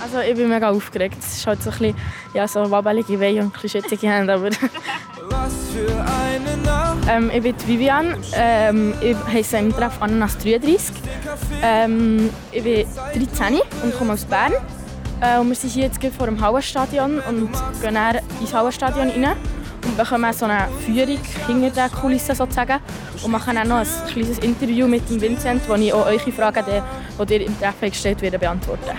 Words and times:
Also 0.00 0.20
ich 0.20 0.34
bin 0.36 0.48
mega 0.48 0.70
aufgeregt. 0.70 1.16
Es 1.20 1.38
ist 1.38 1.46
halt 1.46 1.62
so 1.62 1.70
ein 1.70 1.78
bisschen, 1.78 1.96
ja, 2.34 2.46
so 2.46 2.70
wabbelige 2.70 3.18
Wehen 3.20 3.44
und 3.46 3.62
ein 3.62 3.68
schüttige 3.68 4.08
Hände, 4.08 4.34
aber... 4.34 4.50
Ähm, 7.08 7.30
ich 7.34 7.42
bin 7.42 7.54
Vivian. 7.66 8.16
Ähm, 8.34 8.94
ich 9.00 9.16
heiße 9.16 9.56
im 9.58 9.72
Treff 9.72 10.00
Ananas 10.00 10.36
33. 10.38 10.94
Ähm, 11.62 12.30
ich 12.52 12.62
bin 12.62 12.86
13 13.14 13.60
und 13.82 13.96
komme 13.96 14.12
aus 14.12 14.24
Bern. 14.24 14.52
Äh, 15.20 15.38
und 15.38 15.48
wir 15.48 15.56
sind 15.56 15.70
hier 15.70 15.84
jetzt 15.84 15.98
vor 16.16 16.26
dem 16.26 16.40
Hauenstadion 16.40 17.20
und 17.20 17.50
gehen 17.80 17.96
ins 18.40 18.54
Hauenstadion 18.54 19.10
rein 19.10 19.36
und 19.88 19.96
bekommen 19.96 20.32
so 20.32 20.44
eine 20.44 20.68
Führung 20.84 21.18
hinter 21.46 21.70
der 21.70 21.88
Kulisse 21.88 22.34
sozusagen 22.34 22.78
und 23.22 23.30
machen 23.30 23.54
dann 23.56 23.68
noch 23.68 23.78
ein 23.78 23.86
kleines 24.12 24.38
Interview 24.38 24.86
mit 24.86 25.08
dem 25.08 25.20
Vincent, 25.20 25.68
wo 25.68 25.74
ich 25.74 25.92
auch 25.92 26.06
eure 26.06 26.32
Fragen, 26.32 26.64
die, 26.66 27.24
die 27.24 27.34
ihr 27.34 27.46
im 27.46 27.58
Treffen 27.58 27.90
gestellt 27.90 28.20
werden, 28.22 28.38
beantworten 28.38 28.90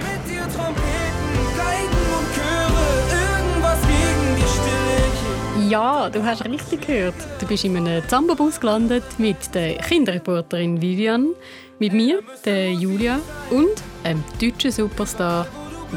Ja, 5.69 6.09
du 6.09 6.23
hast 6.23 6.43
richtig 6.45 6.87
gehört. 6.87 7.13
Du 7.39 7.45
bist 7.45 7.63
in 7.63 7.77
einem 7.77 8.01
Zambobus 8.07 8.59
gelandet 8.59 9.03
mit 9.19 9.53
der 9.53 9.75
Kinderreporterin 9.75 10.81
Vivian, 10.81 11.27
mit 11.77 11.93
mir, 11.93 12.21
der 12.43 12.71
Julia 12.71 13.19
und 13.51 13.83
einem 14.03 14.23
deutschen 14.41 14.71
Superstar 14.71 15.45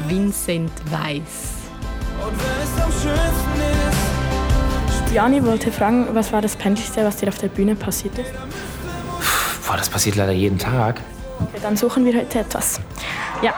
Vincent 0.07 0.71
Weiss. 0.91 1.53
Und 2.23 2.37
wenn 2.37 2.63
es 2.63 2.83
am 2.83 2.91
schönsten 2.91 3.61
ist. 3.61 3.72
Jani 5.13 5.45
wollte 5.45 5.71
fragen, 5.71 6.07
was 6.13 6.33
war 6.33 6.41
das 6.41 6.55
Peinlichste, 6.55 7.05
was 7.05 7.17
dir 7.17 7.29
auf 7.29 7.37
der 7.37 7.47
Bühne 7.47 7.75
passiert 7.75 8.17
ist? 8.17 8.31
Boah, 9.67 9.77
das 9.77 9.87
passiert 9.87 10.15
leider 10.15 10.31
jeden 10.31 10.57
Tag. 10.57 11.01
Okay, 11.39 11.59
dann 11.61 11.77
suchen 11.77 12.03
wir 12.03 12.15
heute 12.15 12.39
etwas. 12.39 12.81
Ja. 13.43 13.53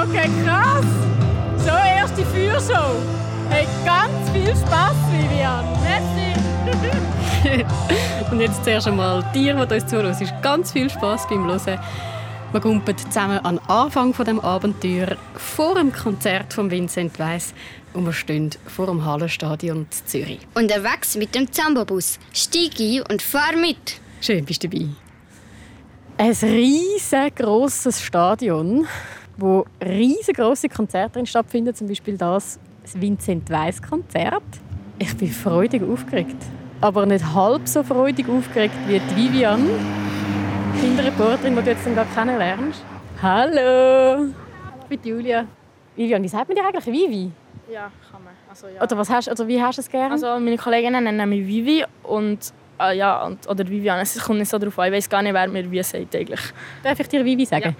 Okay, 0.00 0.30
krass. 0.44 0.84
So, 1.58 1.70
erste 1.70 2.24
Feuershow. 2.26 2.94
Hey, 3.50 3.66
ganz 3.84 4.30
viel 4.30 4.54
Spaß, 4.54 4.94
Vivian. 5.10 5.64
Merci. 5.82 7.64
Und 8.30 8.40
jetzt 8.40 8.62
zuerst 8.62 8.86
einmal 8.86 9.24
dir, 9.34 9.54
die 9.54 9.74
uns 9.74 9.86
zuhören. 9.86 10.16
Ganz 10.40 10.70
viel 10.70 10.88
Spaß 10.88 11.26
beim 11.28 11.48
Hören. 11.48 11.78
Wir 12.54 12.60
kommen 12.60 12.82
zusammen 12.86 13.40
an 13.40 13.56
den 13.56 13.68
Anfang 13.68 14.14
von 14.14 14.24
dem 14.24 14.38
Abenteuer 14.38 15.16
vor 15.34 15.74
dem 15.74 15.92
Konzert 15.92 16.52
von 16.52 16.70
Vincent 16.70 17.18
Weiss 17.18 17.52
und 17.94 18.06
wir 18.06 18.12
stehen 18.12 18.50
vor 18.68 18.86
dem 18.86 19.04
Hallenstadion 19.04 19.78
in 19.78 19.86
Zürich. 19.90 20.38
Unterwegs 20.54 21.16
mit 21.16 21.34
dem 21.34 21.50
Zambobus. 21.50 22.20
Steig 22.32 22.78
ein 22.78 23.02
und 23.10 23.22
fahr 23.22 23.56
mit. 23.60 23.98
Schön, 24.20 24.44
bist 24.44 24.62
du 24.62 24.68
dabei. 24.68 24.86
Ein 26.16 26.30
riesengroßes 26.30 28.00
Stadion, 28.00 28.86
wo 29.36 29.66
riesengroße 29.84 30.68
Konzerte 30.68 31.14
drin 31.14 31.26
stattfinden, 31.26 31.74
zum 31.74 31.88
Beispiel 31.88 32.16
das 32.16 32.60
Vincent 32.94 33.50
Weiss 33.50 33.82
Konzert. 33.82 34.44
Ich 35.00 35.16
bin 35.16 35.32
freudig 35.32 35.82
aufgeregt, 35.82 36.36
aber 36.80 37.04
nicht 37.04 37.34
halb 37.34 37.66
so 37.66 37.82
freudig 37.82 38.28
aufgeregt 38.28 38.76
wie 38.86 39.00
Vivian, 39.16 40.03
Kinderreporterin, 40.80 41.56
die 41.56 41.62
du 41.62 41.70
jetzt 41.70 41.84
gerade 41.84 42.08
kennenlernst. 42.14 42.84
Hallo, 43.22 44.26
ich 44.88 44.98
bin 44.98 45.00
Julia. 45.02 45.46
Vivian, 45.96 46.22
wie 46.22 46.28
sagt 46.28 46.48
man 46.48 46.56
dir 46.56 46.64
eigentlich 46.64 46.86
Vivi? 46.86 47.30
Ja, 47.72 47.90
kann 48.10 48.24
man. 48.24 48.34
Also, 48.48 48.66
ja. 48.68 48.82
Oder, 48.82 48.98
was 48.98 49.10
hast, 49.10 49.28
oder 49.28 49.46
wie 49.46 49.60
hast 49.60 49.78
du 49.78 49.82
es 49.82 49.88
gerne? 49.88 50.12
Also 50.12 50.26
meine 50.38 50.56
Kolleginnen 50.56 51.04
nennen 51.04 51.28
mich 51.28 51.46
Vivi 51.46 51.84
und 52.02 52.38
äh, 52.80 52.96
ja, 52.96 53.24
und, 53.24 53.48
oder 53.48 53.68
Vivian. 53.68 54.00
Es 54.00 54.18
kommt 54.22 54.40
nicht 54.40 54.50
so 54.50 54.58
darauf 54.58 54.78
an. 54.78 54.86
Ich 54.86 54.92
weiß 54.92 55.08
gar 55.08 55.22
nicht, 55.22 55.34
wer 55.34 55.48
mir 55.48 55.70
wie 55.70 55.82
sagt 55.82 56.14
eigentlich. 56.14 56.40
Darf 56.82 56.98
ich 56.98 57.08
dir 57.08 57.24
Vivi 57.24 57.44
sagen? 57.44 57.76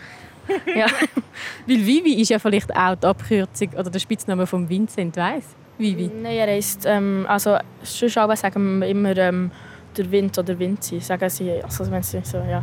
Ja. 0.49 0.75
ja. 0.75 0.87
Weil 1.67 1.87
Vivi 1.87 2.21
ist 2.21 2.31
ja 2.31 2.39
vielleicht 2.39 2.75
auch 2.75 2.95
die 2.95 3.07
Abkürzung 3.07 3.69
oder 3.71 3.91
der 3.91 3.99
Spitzname 3.99 4.47
von 4.47 4.69
Vincent 4.69 5.17
Weiss. 5.17 5.57
Vivi? 5.79 6.11
Nein, 6.23 6.37
er 6.37 6.47
heisst, 6.47 6.87
ähm, 6.87 7.27
also 7.29 7.57
sonst 7.83 8.15
sagen 8.15 8.79
wir 8.81 8.89
immer 8.89 9.17
ähm, 9.17 9.51
der 9.97 10.11
Wind 10.11 10.39
oder 10.39 10.59
Vinci, 10.59 11.01
sagen 11.01 11.29
sie, 11.29 11.63
also 11.63 11.91
wenn 11.91 12.03
sie 12.03 12.21
so, 12.23 12.39
ja. 12.39 12.63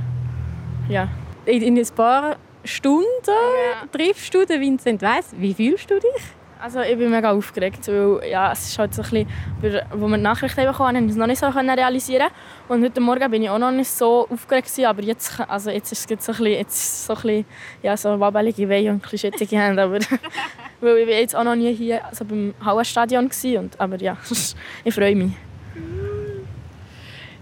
Ja. 0.90 1.08
In, 1.46 1.62
in 1.62 1.78
ein 1.78 1.88
paar 1.96 2.38
Stunden 2.64 3.06
ja. 3.28 3.88
triffst 3.92 4.34
du 4.34 4.46
den 4.46 4.62
Vincent 4.62 5.02
Weiss. 5.02 5.34
Wie 5.38 5.54
fühlst 5.54 5.90
du 5.90 5.96
dich? 5.96 6.24
Also 6.62 6.82
ich 6.82 6.96
bin 6.96 7.10
mega 7.10 7.32
aufgeregt, 7.32 7.88
weil 7.88 8.30
ja, 8.30 8.52
es 8.52 8.68
ist 8.68 8.78
halt 8.78 8.94
so 8.94 9.02
ein 9.02 9.26
bisschen, 9.62 9.82
wo 9.96 10.08
wir 10.08 10.18
die 10.18 10.22
Nachricht 10.22 10.56
bekommen 10.56 10.78
haben, 10.78 10.96
haben 10.96 11.06
wir 11.06 11.10
es 11.10 11.16
noch 11.16 11.26
nicht 11.26 11.40
so 11.40 11.48
realisieren 11.48 12.28
Und 12.68 12.84
heute 12.84 13.02
Morgen 13.02 13.32
bin 13.32 13.42
ich 13.42 13.50
auch 13.50 13.58
noch 13.58 13.72
nicht 13.72 13.90
so 13.90 14.28
aufgeregt 14.30 14.72
aber 14.86 15.02
jetzt, 15.02 15.40
also 15.48 15.72
jetzt 15.72 15.92
ist 15.92 16.12
es 16.12 16.24
so 16.24 16.32
ein 16.34 16.38
bisschen, 16.38 16.54
jetzt 16.54 17.06
so 17.08 17.14
ein 17.14 17.22
bisschen, 17.22 17.46
ja, 17.82 17.98
so 17.98 18.20
wabbelige 18.20 18.70
Wehen 18.70 18.94
und 18.94 18.96
ein 18.98 19.10
bisschen 19.10 19.32
schüttige 19.32 19.58
Hände, 19.58 19.82
aber 19.82 19.96
weil 20.82 20.98
ich 20.98 21.08
war 21.08 21.16
jetzt 21.16 21.36
auch 21.36 21.44
noch 21.44 21.56
nie 21.56 21.74
hier 21.74 22.06
also 22.06 22.26
beim 22.26 22.54
Hauenstadion 22.64 23.28
gewesen, 23.28 23.58
und, 23.58 23.82
aber 23.82 23.98
ja, 23.98 24.16
ich 24.84 24.94
freue 24.94 25.16
mich. 25.16 25.32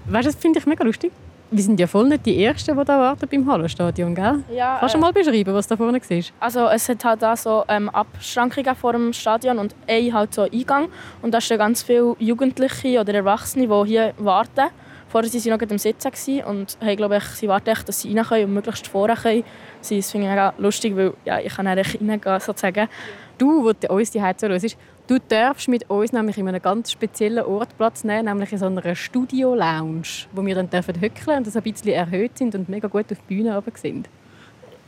Weißt 0.05 0.28
du, 0.28 0.31
das 0.31 0.41
finde 0.41 0.59
ich 0.59 0.66
mega 0.66 0.85
lustig 0.85 1.11
wir 1.51 1.63
sind 1.63 1.79
ja 1.79 1.87
voll 1.87 2.07
nicht 2.07 2.25
die 2.25 2.43
Ersten, 2.43 2.77
die 2.77 2.85
da 2.85 2.99
warten 2.99 3.27
beim 3.29 3.49
Hallenstadion, 3.51 4.13
gell? 4.13 4.43
Ja, 4.53 4.77
Kannst 4.79 4.95
du 4.95 4.99
äh, 4.99 5.01
mal 5.01 5.13
beschreiben, 5.13 5.53
was 5.53 5.67
da 5.67 5.75
vorne 5.75 5.97
ist? 5.97 6.33
Also 6.39 6.67
es 6.67 6.87
hat 6.89 7.03
halt 7.03 7.21
da 7.21 7.35
so 7.35 7.63
ähm, 7.67 7.89
Abschrankungen 7.89 8.75
vor 8.75 8.93
dem 8.93 9.13
Stadion 9.13 9.57
und 9.59 9.75
ein 9.87 10.13
halt 10.13 10.33
so 10.33 10.43
Eingang. 10.43 10.89
Und 11.21 11.33
da 11.33 11.41
stehen 11.41 11.57
ganz 11.57 11.83
viele 11.83 12.15
Jugendliche 12.19 12.99
oder 12.99 13.13
Erwachsene, 13.13 13.67
die 13.67 13.89
hier 13.89 14.13
warten. 14.17 14.69
Vorher 15.09 15.31
waren 15.31 15.40
sie 15.40 15.50
noch 15.50 15.59
am 15.59 15.78
Sitzen 15.78 16.44
und 16.44 16.78
hey, 16.80 16.96
glaube 16.96 17.18
ich, 17.18 17.24
sie 17.24 17.47
warten 17.47 17.75
dass 17.86 18.02
sie 18.02 18.16
rein 18.16 18.25
können 18.25 18.46
und 18.46 18.53
möglichst 18.53 18.88
vorne 18.88 19.16
können. 19.16 19.44
Das 19.80 20.12
finde 20.12 20.53
ich 20.56 20.62
lustig, 20.62 20.96
weil 20.96 21.14
ja, 21.25 21.40
ich 21.40 21.53
kann 21.53 21.68
reingehen 21.68 22.40
sozusagen. 22.40 22.88
Du, 23.38 23.74
der 23.74 23.92
uns 23.92 24.12
die 24.12 24.22
Heizung 24.22 24.52
ist, 24.52 24.78
Du 25.09 25.18
darfst 25.18 25.68
mit 25.68 25.90
uns 25.90 26.14
nämlich 26.14 26.38
in 26.38 26.47
einem 26.47 26.62
ganz 26.62 26.92
speziellen 26.92 27.44
Ort 27.44 27.75
Platz 27.78 28.03
nehmen, 28.03 28.25
nämlich 28.25 28.52
in 28.52 28.59
so 28.59 28.68
einer 28.68 28.94
Studio-Lounge, 28.94 30.28
wo 30.34 30.46
wir 30.46 30.53
dann 30.53 30.70
dürfen 30.70 31.02
hückeln 31.02 31.38
und 31.38 31.47
das 31.47 31.58
ein 31.58 31.64
bisschen 31.64 31.94
erhöht 31.94 32.38
sind 32.38 32.53
und 32.53 32.70
mega 32.70 32.88
gut 32.88 33.12
auf 33.12 33.18
die 33.28 33.36
Bühne 33.36 33.56
runter 33.56 33.72
sind. 33.74 34.08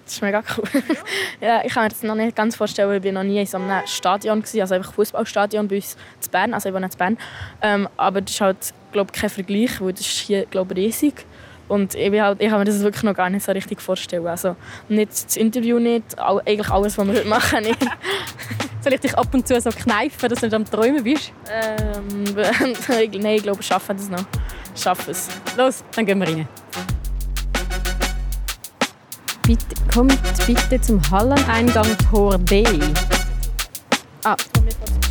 Das 0.06 0.14
ist 0.14 0.22
mega 0.22 0.44
cool. 0.56 0.66
ja, 1.42 1.66
ich 1.66 1.74
kann 1.74 1.86
mir 1.86 1.90
das 1.90 2.04
noch 2.04 2.14
nicht 2.14 2.36
ganz 2.36 2.56
vorstellen, 2.56 2.90
weil 2.92 3.04
ich 3.04 3.12
noch 3.12 3.24
nie 3.24 3.40
in 3.40 3.48
so 3.48 3.58
einem 3.58 3.82
Stadion 3.88 4.44
war, 4.44 4.62
also 4.62 4.76
einfach 4.76 4.94
Fußballstadion 4.94 5.68
bei 5.68 5.78
uns 5.78 5.98
in 6.24 6.32
Bern, 6.32 6.54
also 6.54 6.70
ich 6.70 6.76
wohne 6.76 6.86
in 6.86 6.98
Bern. 7.00 7.18
Ähm, 7.64 7.90
aber 7.98 8.22
das 8.22 8.32
ist 8.32 8.42
halt, 8.42 8.74
glaube 8.92 9.12
kein 9.12 9.30
Vergleich, 9.30 9.82
weil 9.82 9.94
das 9.94 10.02
ist 10.02 10.20
hier, 10.20 10.46
glaube 10.46 10.76
riesig. 10.76 11.26
Und 11.68 11.96
ich, 11.96 12.20
halt, 12.20 12.42
ich 12.42 12.50
kann 12.50 12.60
mir 12.60 12.66
das 12.66 12.82
wirklich 12.82 13.04
noch 13.04 13.14
gar 13.14 13.30
nicht 13.30 13.46
so 13.46 13.52
richtig 13.54 13.80
vorstellen. 13.82 14.28
Also 14.28 14.58
nicht 14.90 15.12
das 15.26 15.38
Interview 15.38 15.80
nicht, 15.80 16.20
eigentlich 16.20 16.70
alles, 16.70 16.98
was 16.98 17.08
wir 17.08 17.14
heute 17.14 17.28
machen, 17.28 17.64
nicht. 17.64 17.80
Soll 18.82 18.94
ich 18.94 19.00
dich 19.00 19.18
ab 19.18 19.28
und 19.34 19.48
zu 19.48 19.60
so 19.62 19.70
kneifen, 19.70 20.28
dass 20.28 20.40
du 20.40 20.48
nicht 20.48 20.56
am 20.56 20.66
Träumen 20.66 21.04
bist? 21.04 21.32
Ähm, 21.50 22.24
nein, 23.22 23.36
ich 23.36 23.44
glaube, 23.44 23.60
wir 23.60 23.64
schaffen 23.64 23.96
das 23.96 24.10
noch. 24.10 24.26
Schaffen 24.76 25.12
es. 25.12 25.30
Los, 25.56 25.84
dann 25.96 26.06
gehen 26.06 26.20
wir 26.20 26.28
rein. 26.28 26.48
Bitte, 29.44 29.76
kommt 29.94 30.20
bitte 30.46 30.82
zum 30.82 31.02
Halleneingang 31.10 31.98
Tor 32.10 32.38
D. 32.38 32.66
Ah, 34.24 34.36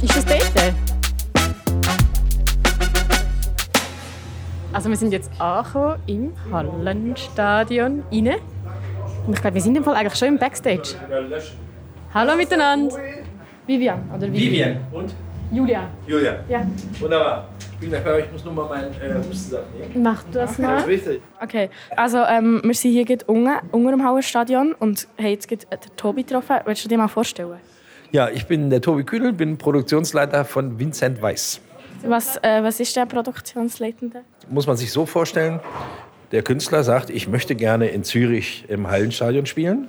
ist 0.03 0.17
das 0.17 0.25
dort? 0.27 1.00
Also 4.73 4.89
wir 4.89 4.97
sind 4.97 5.13
jetzt 5.13 5.31
angekommen 5.41 6.01
im 6.07 6.33
Hallenstadion 6.53 8.05
rein. 8.13 8.35
Und 9.27 9.35
ich 9.35 9.41
glaube, 9.41 9.55
wir 9.55 9.61
sind 9.63 9.77
im 9.77 9.83
Fall 9.83 9.97
eigentlich 9.97 10.15
schon 10.15 10.29
im 10.29 10.39
Backstage. 10.39 10.95
Hallo 12.15 12.37
miteinander. 12.37 12.97
Vivian, 13.67 14.09
oder 14.15 14.33
Vivian? 14.33 14.33
Vivian. 14.33 14.77
Und? 14.93 15.15
Julia. 15.53 15.89
Julia. 16.07 16.37
Ja. 16.49 16.65
Wunderbar. 17.01 17.49
Ich 17.81 18.33
muss 18.33 18.45
nur 18.45 18.53
mal 18.53 18.69
meinen 18.69 18.93
äh, 18.93 19.15
Hustensaft 19.29 19.65
nehmen. 19.75 20.03
Mach 20.03 20.23
du 20.25 20.33
das 20.33 20.59
mal. 20.59 20.85
Okay, 21.43 21.71
also 21.97 22.19
ähm, 22.19 22.61
wir 22.63 22.75
sind 22.75 22.93
hier 22.93 23.19
unten, 23.27 23.51
unter 23.73 23.91
dem 23.91 24.07
Hauerstadion 24.07 24.75
und 24.75 25.09
haben 25.19 25.27
jetzt 25.27 25.51
den 25.51 25.59
Tobi 25.97 26.23
getroffen. 26.23 26.57
Willst 26.65 26.85
du 26.85 26.89
dir 26.89 26.99
mal 26.99 27.09
vorstellen? 27.09 27.59
Ja, 28.13 28.29
ich 28.29 28.47
bin 28.47 28.71
der 28.71 28.81
Tobi 28.81 29.03
Kühnel, 29.03 29.33
bin 29.33 29.57
Produktionsleiter 29.57 30.45
von 30.45 30.79
Vincent 30.79 31.23
Weiss. 31.23 31.61
Was, 32.07 32.37
äh, 32.39 32.63
was 32.63 32.81
ist 32.81 32.97
der 32.97 33.07
Produktionsleitende? 33.07 34.23
Muss 34.49 34.67
man 34.67 34.77
sich 34.77 34.93
so 34.93 35.07
vorstellen, 35.07 35.61
der 36.33 36.43
Künstler 36.43 36.85
sagt, 36.85 37.11
ich 37.11 37.29
möchte 37.29 37.55
gerne 37.55 37.89
in 37.89 38.05
Zürich 38.05 38.65
im 38.69 38.89
Hallenstadion 38.89 39.47
spielen. 39.47 39.89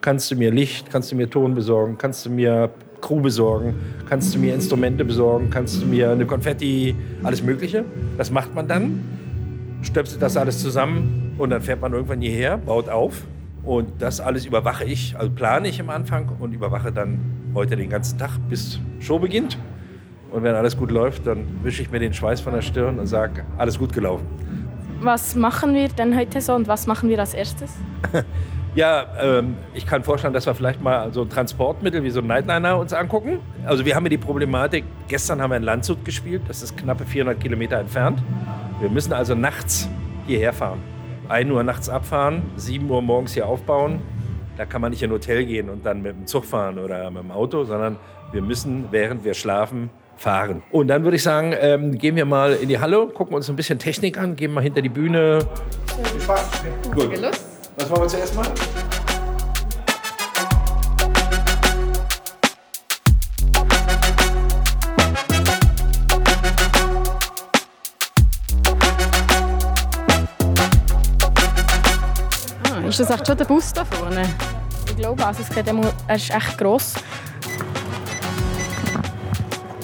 Kannst 0.00 0.30
du 0.30 0.36
mir 0.36 0.50
Licht, 0.50 0.90
kannst 0.90 1.10
du 1.10 1.16
mir 1.16 1.28
Ton 1.28 1.54
besorgen, 1.54 1.98
kannst 1.98 2.26
du 2.26 2.30
mir 2.30 2.70
Crew 3.00 3.20
besorgen, 3.20 3.74
kannst 4.08 4.34
du 4.34 4.38
mir 4.38 4.54
Instrumente 4.54 5.04
besorgen, 5.04 5.50
kannst 5.50 5.82
du 5.82 5.86
mir 5.86 6.10
eine 6.10 6.26
Konfetti, 6.26 6.94
alles 7.22 7.42
Mögliche. 7.42 7.84
Das 8.16 8.30
macht 8.30 8.54
man 8.54 8.68
dann, 8.68 9.04
stöpselt 9.82 10.22
das 10.22 10.36
alles 10.36 10.60
zusammen 10.60 11.34
und 11.38 11.50
dann 11.50 11.62
fährt 11.62 11.80
man 11.80 11.92
irgendwann 11.92 12.20
hierher, 12.20 12.58
baut 12.58 12.88
auf. 12.88 13.22
Und 13.64 14.00
das 14.00 14.20
alles 14.20 14.46
überwache 14.46 14.84
ich, 14.84 15.16
also 15.16 15.30
plane 15.30 15.68
ich 15.68 15.80
am 15.80 15.90
Anfang 15.90 16.28
und 16.38 16.52
überwache 16.52 16.92
dann 16.92 17.18
heute 17.54 17.76
den 17.76 17.90
ganzen 17.90 18.18
Tag, 18.18 18.38
bis 18.48 18.78
Show 19.00 19.18
beginnt. 19.18 19.58
Und 20.30 20.42
wenn 20.42 20.54
alles 20.54 20.76
gut 20.76 20.90
läuft, 20.90 21.26
dann 21.26 21.46
wische 21.62 21.82
ich 21.82 21.90
mir 21.90 22.00
den 22.00 22.12
Schweiß 22.12 22.40
von 22.40 22.52
der 22.52 22.62
Stirn 22.62 22.98
und 22.98 23.06
sage, 23.06 23.44
alles 23.56 23.78
gut 23.78 23.92
gelaufen. 23.92 24.26
was 25.00 25.34
machen 25.34 25.74
wir 25.74 25.88
denn 25.88 26.16
heute 26.16 26.40
so 26.40 26.54
und 26.54 26.66
was 26.68 26.86
machen 26.86 27.08
wir 27.08 27.18
als 27.18 27.34
erstes? 27.34 27.72
Ja, 28.74 29.06
ähm, 29.20 29.56
ich 29.74 29.86
kann 29.86 30.04
vorstellen, 30.04 30.34
dass 30.34 30.46
wir 30.46 30.54
vielleicht 30.54 30.80
mal 30.80 31.12
so 31.12 31.22
ein 31.22 31.28
Transportmittel 31.28 32.04
wie 32.04 32.10
so 32.10 32.20
ein 32.20 32.26
Nightliner 32.26 32.78
uns 32.78 32.92
angucken. 32.92 33.40
Also 33.64 33.84
wir 33.84 33.96
haben 33.96 34.04
ja 34.04 34.10
die 34.10 34.18
Problematik, 34.18 34.84
gestern 35.08 35.40
haben 35.40 35.50
wir 35.50 35.56
in 35.56 35.64
Landshut 35.64 36.04
gespielt, 36.04 36.42
das 36.46 36.62
ist 36.62 36.76
knappe 36.76 37.04
400 37.04 37.40
Kilometer 37.40 37.78
entfernt. 37.78 38.22
Wir 38.78 38.90
müssen 38.90 39.12
also 39.12 39.34
nachts 39.34 39.88
hierher 40.28 40.52
fahren. 40.52 40.80
1 41.28 41.50
Uhr 41.50 41.62
nachts 41.64 41.88
abfahren, 41.88 42.42
7 42.56 42.88
Uhr 42.88 43.02
morgens 43.02 43.32
hier 43.32 43.48
aufbauen. 43.48 44.00
Da 44.56 44.64
kann 44.64 44.80
man 44.80 44.90
nicht 44.90 45.02
in 45.02 45.10
ein 45.10 45.14
Hotel 45.14 45.44
gehen 45.44 45.70
und 45.70 45.84
dann 45.84 46.02
mit 46.02 46.12
dem 46.12 46.26
Zug 46.26 46.44
fahren 46.44 46.78
oder 46.78 47.10
mit 47.10 47.22
dem 47.22 47.30
Auto, 47.32 47.64
sondern 47.64 47.96
wir 48.32 48.42
müssen, 48.42 48.84
während 48.92 49.24
wir 49.24 49.34
schlafen, 49.34 49.90
fahren. 50.18 50.62
Und 50.70 50.88
dann 50.88 51.04
würde 51.04 51.16
ich 51.16 51.22
sagen, 51.22 51.54
ähm, 51.58 51.96
gehen 51.96 52.16
wir 52.16 52.24
mal 52.24 52.52
in 52.54 52.68
die 52.68 52.78
Halle, 52.78 53.06
gucken 53.06 53.34
uns 53.34 53.48
ein 53.48 53.56
bisschen 53.56 53.78
Technik 53.78 54.18
an, 54.18 54.36
gehen 54.36 54.52
mal 54.52 54.62
hinter 54.62 54.82
die 54.82 54.88
Bühne. 54.88 55.38
Viel 56.12 56.20
Spaß. 56.20 56.50
Gut. 56.92 57.10
Was 57.76 57.90
wollen 57.90 58.02
wir 58.02 58.08
zuerst 58.08 58.34
machen? 58.34 58.52
Ah, 72.64 72.88
ist 72.88 72.98
das 72.98 73.10
echt 73.10 73.26
schon 73.26 73.36
der 73.36 73.44
Bus 73.44 73.72
da 73.72 73.84
vorne? 73.84 74.22
Ich 74.88 74.96
glaube, 74.96 75.24
also 75.24 75.42
es 75.42 75.54
geht 75.54 75.68
immer, 75.68 75.92
er 76.08 76.16
ist 76.16 76.34
echt 76.34 76.58
gross. 76.58 76.94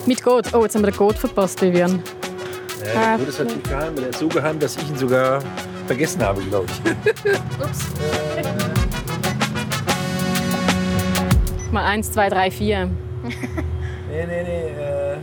Mit 0.07 0.23
Code. 0.23 0.51
Oh, 0.53 0.63
jetzt 0.63 0.75
haben 0.75 0.83
wir 0.83 0.91
den 0.91 0.97
Code 0.99 1.15
verpasst, 1.15 1.63
Vivian. 1.63 2.03
Ja, 2.85 3.17
der 3.17 3.19
Code 3.19 3.31
ist 3.31 3.39
natürlich 3.39 3.63
geheim, 3.63 3.97
der 3.97 4.09
ist 4.11 4.19
so 4.19 4.29
geheim, 4.29 4.59
dass 4.59 4.77
ich 4.77 4.89
ihn 4.89 4.97
sogar 4.99 5.43
vergessen 5.87 6.23
habe, 6.23 6.43
glaube 6.43 6.67
ich. 6.67 7.33
Ups. 7.65 7.87
Mal 11.73 11.85
eins, 11.85 12.13
zwei, 12.13 12.29
drei, 12.29 12.51
vier. 12.51 12.91
nee, 13.25 14.27
nee, 14.27 14.43
nee. 14.43 14.83
Äh. 14.83 15.17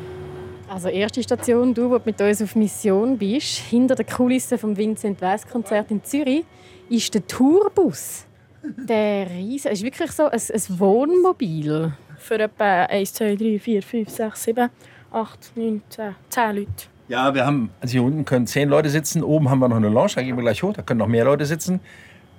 Also 0.67 0.87
erste 0.87 1.21
Station, 1.21 1.73
du, 1.73 1.91
wo 1.91 1.99
mit 2.03 2.19
uns 2.19 2.41
auf 2.41 2.55
Mission 2.55 3.17
bist, 3.17 3.57
hinter 3.57 3.93
der 3.93 4.05
Kulisse 4.05 4.57
vom 4.57 4.75
Vincent 4.75 5.21
Weiss 5.21 5.45
Konzert 5.45 5.91
in 5.91 6.03
Zürich, 6.03 6.43
ist 6.89 7.13
der 7.13 7.27
Tourbus. 7.27 8.25
Der 8.63 9.29
Riese 9.29 9.69
ist 9.69 9.83
wirklich 9.83 10.11
so 10.11 10.25
ein, 10.25 10.39
ein 10.39 10.79
Wohnmobil. 10.79 11.93
Für 12.21 12.39
etwa 12.39 12.83
1, 12.83 13.13
2, 13.13 13.35
3, 13.35 13.59
4, 13.59 13.81
5, 13.81 14.09
6, 14.09 14.43
7, 14.43 14.69
8, 15.11 15.51
9, 15.55 15.81
10, 15.89 16.15
10 16.29 16.55
Leute. 16.55 16.69
Ja, 17.07 17.33
wir 17.33 17.45
haben, 17.45 17.71
also 17.81 17.91
hier 17.93 18.03
unten 18.03 18.25
können 18.25 18.45
10 18.45 18.69
Leute 18.69 18.89
sitzen, 18.89 19.23
oben 19.23 19.49
haben 19.49 19.59
wir 19.59 19.67
noch 19.67 19.77
eine 19.77 19.89
Lounge, 19.89 20.11
da 20.15 20.21
gehen 20.21 20.37
wir 20.37 20.43
gleich 20.43 20.61
hoch, 20.61 20.73
da 20.73 20.83
können 20.83 20.99
noch 20.99 21.07
mehr 21.07 21.25
Leute 21.25 21.45
sitzen. 21.45 21.79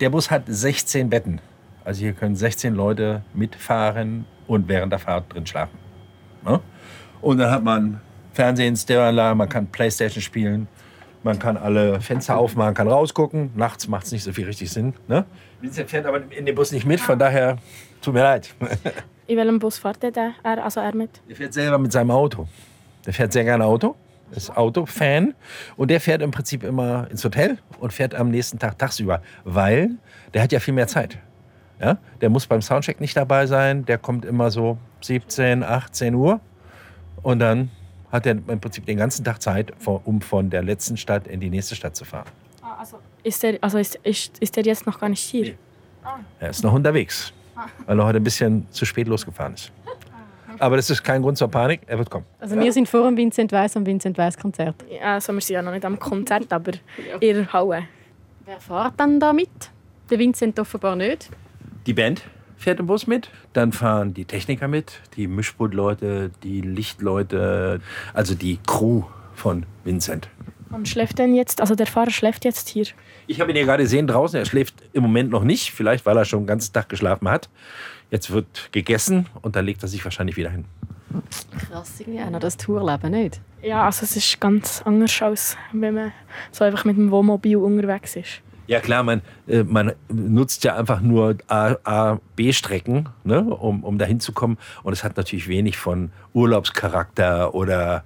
Der 0.01 0.09
Bus 0.09 0.31
hat 0.31 0.45
16 0.47 1.11
Betten. 1.11 1.41
Also 1.85 2.01
hier 2.01 2.13
können 2.13 2.37
16 2.37 2.75
Leute 2.75 3.23
mitfahren 3.35 4.25
und 4.47 4.69
während 4.69 4.93
der 4.93 5.01
Fahrt 5.01 5.35
drin 5.35 5.47
schlafen. 5.47 5.77
Ja? 6.47 6.61
Und 7.21 7.39
dann 7.39 7.51
hat 7.51 7.65
man 7.65 8.01
Fernsehen, 8.33 8.77
Stereoanlage, 8.77 9.35
man 9.35 9.49
kann 9.49 9.67
Playstation 9.67 10.23
spielen, 10.23 10.69
man 11.25 11.39
kann 11.39 11.57
alle 11.57 12.01
Fenster 12.01 12.39
aufmachen, 12.39 12.75
kann 12.75 12.89
rausgucken. 12.89 13.51
Nachts 13.57 13.89
macht 13.89 14.07
es 14.07 14.13
nicht 14.13 14.23
so 14.23 14.33
viel 14.33 14.47
richtig 14.47 14.71
Sinn. 14.71 14.95
Ne? 15.09 15.25
Vincent 15.61 15.91
fährt 15.91 16.07
aber 16.07 16.23
in 16.31 16.47
dem 16.47 16.55
Bus 16.55 16.73
nicht 16.73 16.87
mit, 16.87 17.01
von 17.01 17.19
daher 17.19 17.59
tut 18.01 18.15
mir 18.15 18.23
leid. 18.23 18.55
In 19.27 19.37
welchem 19.37 19.59
Bus 19.59 19.79
fährt 19.79 20.03
der, 20.03 20.35
also 20.43 20.81
er 20.81 20.95
mit? 20.95 21.21
Der 21.29 21.37
fährt 21.37 21.55
selber 21.55 21.79
mit 21.79 21.93
seinem 21.93 22.11
Auto. 22.11 22.49
Der 23.07 23.13
fährt 23.13 23.33
sehr 23.33 23.45
gerne 23.45 23.65
Auto, 23.65 23.97
ist 24.31 24.57
Autofan 24.57 25.35
und 25.77 25.91
der 25.91 26.01
fährt 26.01 26.23
im 26.23 26.31
Prinzip 26.31 26.63
immer 26.63 27.09
ins 27.11 27.25
Hotel 27.25 27.59
und 27.81 27.93
fährt 27.93 28.15
am 28.15 28.31
nächsten 28.31 28.59
Tag 28.59 28.79
tagsüber, 28.79 29.23
weil 29.45 29.91
der 30.35 30.43
hat 30.43 30.53
ja 30.53 30.61
viel 30.61 30.75
mehr 30.75 30.87
Zeit. 30.87 31.19
Ja? 31.81 31.99
Der 32.21 32.31
muss 32.31 32.47
beim 32.47 32.63
Soundcheck 32.63 33.01
nicht 33.01 33.17
dabei 33.17 33.47
sein, 33.47 33.85
der 33.85 33.99
kommt 33.99 34.25
immer 34.25 34.51
so 34.51 34.79
17, 35.03 35.63
18 35.63 36.15
Uhr 36.15 36.41
und 37.23 37.39
dann 37.41 37.71
hat 38.11 38.27
er 38.27 38.33
im 38.33 38.61
Prinzip 38.61 38.87
den 38.87 38.99
ganzen 38.99 39.25
Tag 39.25 39.41
Zeit, 39.41 39.73
um 39.87 40.21
von 40.21 40.51
der 40.51 40.63
letzten 40.63 40.97
Stadt 40.97 41.27
in 41.27 41.41
die 41.41 41.51
nächste 41.51 41.75
Stadt 41.75 41.97
zu 41.97 42.05
fahren. 42.05 42.29
Ah, 42.61 42.77
also 42.79 42.99
ist 43.23 43.43
der, 43.43 43.59
also 43.63 43.79
ist, 43.79 43.97
ist, 44.03 44.39
ist 44.39 44.55
der 44.57 44.65
jetzt 44.65 44.87
noch 44.87 45.01
gar 45.01 45.09
nicht 45.09 45.23
hier? 45.23 45.45
Nee. 45.45 45.57
Er 46.41 46.51
ist 46.51 46.63
noch 46.63 46.73
unterwegs, 46.73 47.33
weil 47.87 47.99
er 47.99 48.07
heute 48.07 48.19
ein 48.19 48.25
bisschen 48.25 48.67
zu 48.71 48.85
spät 48.85 49.09
losgefahren 49.09 49.55
ist. 49.55 49.73
Aber 50.59 50.77
das 50.77 50.91
ist 50.91 51.03
kein 51.03 51.23
Grund 51.23 51.39
zur 51.39 51.49
Panik, 51.49 51.81
er 51.87 51.99
wird 51.99 52.11
kommen. 52.11 52.27
Also 52.39 52.59
wir 52.59 52.73
sind 52.73 52.89
vor 52.89 53.05
dem 53.05 53.17
Vincent 53.17 53.51
Weiss 53.53 53.77
am 53.77 53.87
Vincent 53.87 54.17
Weiss 54.19 54.37
Konzert. 54.37 54.77
Ja, 54.89 55.15
also 55.15 55.33
wir 55.33 55.41
sind 55.41 55.55
ja 55.55 55.63
noch 55.63 55.73
nicht 55.73 55.85
am 55.85 55.99
Konzert, 55.99 56.53
aber 56.53 56.73
in 57.21 57.37
der 57.37 57.53
Halle. 57.53 57.85
Wer 58.45 58.61
fährt 58.61 58.95
dann 58.97 59.19
da 59.19 59.33
mit? 59.33 59.49
Der 60.11 60.19
Vincent 60.19 60.59
offenbar 60.61 60.95
nicht. 60.95 61.31
Die 61.87 61.95
Band 61.95 62.23
fährt 62.57 62.81
im 62.81 62.87
Bus 62.87 63.07
mit. 63.07 63.31
Dann 63.53 63.73
fahren 63.73 64.15
die 64.15 64.25
Techniker 64.25 64.69
mit, 64.69 65.01
die 65.17 65.27
Mischpultleute, 65.27 66.31
die 66.43 66.61
Lichtleute, 66.61 67.81
also 68.15 68.35
die 68.35 68.59
Crew 68.67 69.03
von 69.35 69.67
Vincent. 69.85 70.29
Und 70.73 70.89
schläft 70.89 71.19
denn 71.19 71.35
jetzt, 71.35 71.61
also 71.61 71.75
der 71.75 71.87
Fahrer 71.87 72.11
schläft 72.11 72.45
jetzt 72.45 72.69
hier? 72.71 72.87
Ich 73.27 73.41
habe 73.41 73.51
ihn 73.51 73.57
ja 73.57 73.65
gerade 73.65 73.83
gesehen 73.83 74.07
draußen. 74.07 74.39
Er 74.39 74.47
schläft 74.47 74.75
im 74.93 75.03
Moment 75.03 75.31
noch 75.31 75.45
nicht, 75.45 75.71
vielleicht 75.71 76.07
weil 76.07 76.17
er 76.17 76.25
schon 76.25 76.41
den 76.41 76.47
ganzen 76.47 76.73
Tag 76.73 76.89
geschlafen 76.89 77.29
hat. 77.29 77.49
Jetzt 78.11 78.31
wird 78.31 78.71
gegessen 78.73 79.27
und 79.43 79.55
dann 79.57 79.65
legt 79.65 79.83
er 79.83 79.89
sich 79.89 80.05
wahrscheinlich 80.05 80.37
wieder 80.37 80.51
hin. 80.51 80.65
Krass, 81.69 82.01
irgendwie 82.01 82.21
einer 82.21 82.41
das 82.41 82.57
Tourleben 82.57 83.11
nicht. 83.11 83.41
Ja, 83.63 83.85
also 83.85 84.05
es 84.05 84.17
ist 84.17 84.41
ganz 84.41 84.83
anders, 84.85 85.21
als 85.21 85.57
wenn 85.73 85.95
man 85.95 86.13
so 86.51 86.65
einfach 86.65 86.85
mit 86.85 86.97
dem 86.97 87.11
Wohnmobil 87.11 87.57
unterwegs 87.57 88.17
ist. 88.17 88.41
Ja 88.67 88.81
klar, 88.81 89.03
man, 89.03 89.23
äh, 89.49 89.65
man 89.65 89.93
nutzt 90.09 90.65
ja 90.65 90.77
einfach 90.77 91.01
nur 91.01 91.37
A, 91.49 91.77
A 91.85 92.19
B-Strecken, 92.37 93.09
ne, 93.25 93.43
um, 93.43 93.85
um 93.85 93.99
dahin 93.99 94.21
zu 94.21 94.33
kommen. 94.33 94.57
Und 94.83 94.93
es 94.93 95.05
hat 95.05 95.17
natürlich 95.17 95.49
wenig 95.49 95.77
von 95.77 96.11
Urlaubscharakter 96.33 97.55
oder 97.55 98.05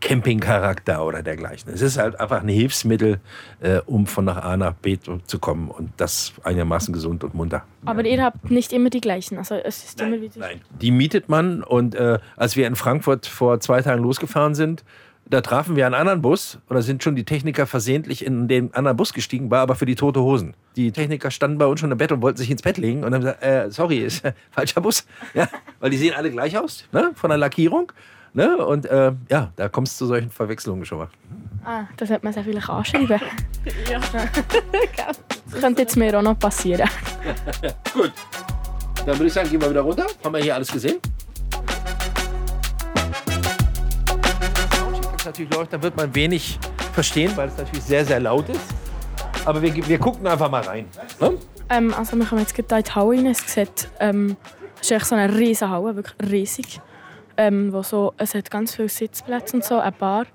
Campingcharakter 0.00 1.04
oder 1.04 1.22
dergleichen. 1.22 1.72
Es 1.72 1.82
ist 1.82 1.98
halt 1.98 2.20
einfach 2.20 2.42
ein 2.42 2.48
Hilfsmittel, 2.48 3.20
äh, 3.60 3.80
um 3.86 4.06
von 4.06 4.24
nach 4.24 4.42
A 4.42 4.56
nach 4.56 4.74
B 4.74 4.98
zu 4.98 5.38
kommen 5.38 5.70
und 5.70 5.90
das 5.96 6.32
einigermaßen 6.44 6.92
gesund 6.94 7.24
und 7.24 7.34
munter. 7.34 7.64
Aber 7.84 8.04
ihr 8.04 8.22
habt 8.22 8.50
nicht 8.50 8.72
immer 8.72 8.90
die 8.90 9.00
gleichen, 9.00 9.38
also 9.38 9.56
es 9.56 9.84
ist 9.84 9.98
nein, 9.98 10.12
immer 10.12 10.22
wieder... 10.22 10.38
Nein, 10.38 10.60
die 10.80 10.90
mietet 10.90 11.28
man 11.28 11.62
und 11.62 11.94
äh, 11.94 12.18
als 12.36 12.56
wir 12.56 12.66
in 12.66 12.76
Frankfurt 12.76 13.26
vor 13.26 13.60
zwei 13.60 13.82
Tagen 13.82 14.02
losgefahren 14.02 14.54
sind, 14.54 14.84
da 15.30 15.40
trafen 15.40 15.76
wir 15.76 15.84
einen 15.84 15.94
anderen 15.94 16.22
Bus 16.22 16.58
und 16.68 16.76
da 16.76 16.82
sind 16.82 17.02
schon 17.02 17.14
die 17.14 17.24
Techniker 17.24 17.66
versehentlich 17.66 18.24
in 18.24 18.48
den 18.48 18.72
anderen 18.74 18.96
Bus 18.96 19.12
gestiegen, 19.12 19.50
war 19.50 19.60
aber 19.60 19.74
für 19.74 19.84
die 19.84 19.94
tote 19.94 20.20
Hosen. 20.20 20.54
Die 20.76 20.90
Techniker 20.92 21.30
standen 21.30 21.58
bei 21.58 21.66
uns 21.66 21.80
schon 21.80 21.92
im 21.92 21.98
Bett 21.98 22.12
und 22.12 22.22
wollten 22.22 22.38
sich 22.38 22.50
ins 22.50 22.62
Bett 22.62 22.78
legen 22.78 23.04
und 23.04 23.12
haben 23.12 23.20
gesagt, 23.20 23.42
äh, 23.42 23.70
sorry, 23.70 23.98
ist 23.98 24.24
äh, 24.24 24.32
falscher 24.50 24.80
Bus. 24.80 25.06
Ja, 25.34 25.48
weil 25.80 25.90
die 25.90 25.98
sehen 25.98 26.14
alle 26.14 26.30
gleich 26.30 26.56
aus, 26.56 26.84
ne, 26.92 27.10
von 27.14 27.28
der 27.28 27.38
Lackierung. 27.38 27.92
Ne? 28.38 28.56
Und 28.56 28.86
äh, 28.86 29.10
ja, 29.28 29.50
da 29.56 29.68
kommst 29.68 30.00
du 30.00 30.04
zu 30.04 30.06
solchen 30.06 30.30
Verwechslungen 30.30 30.84
schon 30.84 30.98
mal. 30.98 31.08
Ah, 31.64 31.86
das 31.96 32.08
hätte 32.08 32.24
man 32.24 32.32
sehr 32.32 32.44
vielleicht 32.44 32.70
anschreiben. 32.70 33.08
ja. 33.90 34.00
das 35.50 35.60
könnte 35.60 35.82
jetzt 35.82 35.96
mir 35.96 36.16
auch 36.16 36.22
noch 36.22 36.38
passieren. 36.38 36.88
Gut. 37.92 38.12
Dann 39.04 39.16
würde 39.16 39.26
ich 39.26 39.32
sagen, 39.32 39.50
gehen 39.50 39.60
wir 39.60 39.68
wieder 39.68 39.80
runter. 39.80 40.06
Haben 40.22 40.34
wir 40.36 40.40
hier 40.40 40.54
alles 40.54 40.70
gesehen? 40.70 40.98
natürlich 45.24 45.52
läuft, 45.52 45.72
dann 45.72 45.82
wird 45.82 45.96
man 45.96 46.14
wenig 46.14 46.60
verstehen, 46.92 47.32
weil 47.34 47.48
es 47.48 47.56
natürlich 47.56 47.82
sehr, 47.82 48.04
sehr 48.04 48.20
laut 48.20 48.48
ist. 48.48 48.60
Aber 49.44 49.60
wir, 49.60 49.74
wir 49.74 49.98
gucken 49.98 50.24
einfach 50.28 50.48
mal 50.48 50.62
rein. 50.62 50.86
Ne? 51.20 51.38
Ähm, 51.70 51.92
also 51.92 52.16
wir 52.16 52.24
kommen 52.24 52.42
jetzt 52.42 52.54
gerade 52.54 52.76
in 52.76 52.84
die 52.84 52.92
Halle 52.92 53.16
rein. 53.16 53.26
Es 53.26 53.52
sieht, 53.52 53.88
ähm, 53.98 54.36
es 54.76 54.82
ist 54.82 54.92
echt 54.92 55.06
so 55.06 55.16
eine 55.16 55.36
riesige 55.36 55.68
Halle, 55.68 55.96
wirklich 55.96 56.30
riesig. 56.30 56.80
Ähm, 57.38 57.72
wo 57.72 57.82
so, 57.82 58.12
es 58.16 58.34
hat 58.34 58.50
ganz 58.50 58.74
viele 58.74 58.88
Sitzplätze 58.88 59.56
und 59.56 59.64
so, 59.64 59.78
ein 59.78 59.94
Bar. 59.94 60.26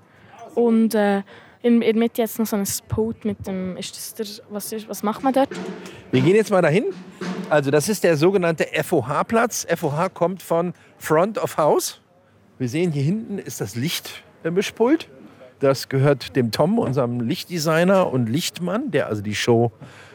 Und 0.54 0.94
äh, 0.94 1.22
in, 1.62 1.80
der 1.80 1.94
Mitte 1.94 2.22
jetzt 2.22 2.38
noch 2.38 2.46
so 2.46 2.56
ein 2.56 2.64
Pult 2.88 3.24
mit 3.24 3.46
dem. 3.46 3.76
Ist 3.76 3.96
das 3.96 4.14
der, 4.14 4.26
was, 4.50 4.72
ist, 4.72 4.88
was 4.88 5.02
macht 5.02 5.22
man 5.22 5.32
dort? 5.32 5.50
Wir 6.10 6.20
gehen 6.20 6.34
jetzt 6.34 6.50
mal 6.50 6.62
dahin. 6.62 6.86
Also, 7.50 7.70
das 7.70 7.88
ist 7.88 8.04
der 8.04 8.16
sogenannte 8.16 8.66
FOH-Platz. 8.82 9.66
FOH 9.74 10.08
kommt 10.14 10.42
von 10.42 10.72
Front 10.98 11.38
of 11.38 11.56
House. 11.58 12.00
Wir 12.58 12.68
sehen 12.68 12.92
hier 12.92 13.02
hinten 13.02 13.38
ist 13.38 13.60
das 13.60 13.74
Lichtmischpult. 13.74 15.08
Das 15.58 15.88
gehört 15.88 16.36
dem 16.36 16.50
Tom, 16.50 16.78
unserem 16.78 17.20
Lichtdesigner 17.20 18.12
und 18.12 18.28
Lichtmann, 18.28 18.90
der 18.90 19.08
also 19.08 19.22
die 19.22 19.34
Show 19.34 19.72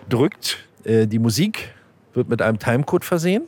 drückt. 0.07 0.57
Äh, 0.83 1.07
die 1.07 1.19
Musik 1.19 1.73
wird 2.13 2.29
mit 2.29 2.41
einem 2.41 2.59
Timecode 2.59 3.05
versehen 3.05 3.43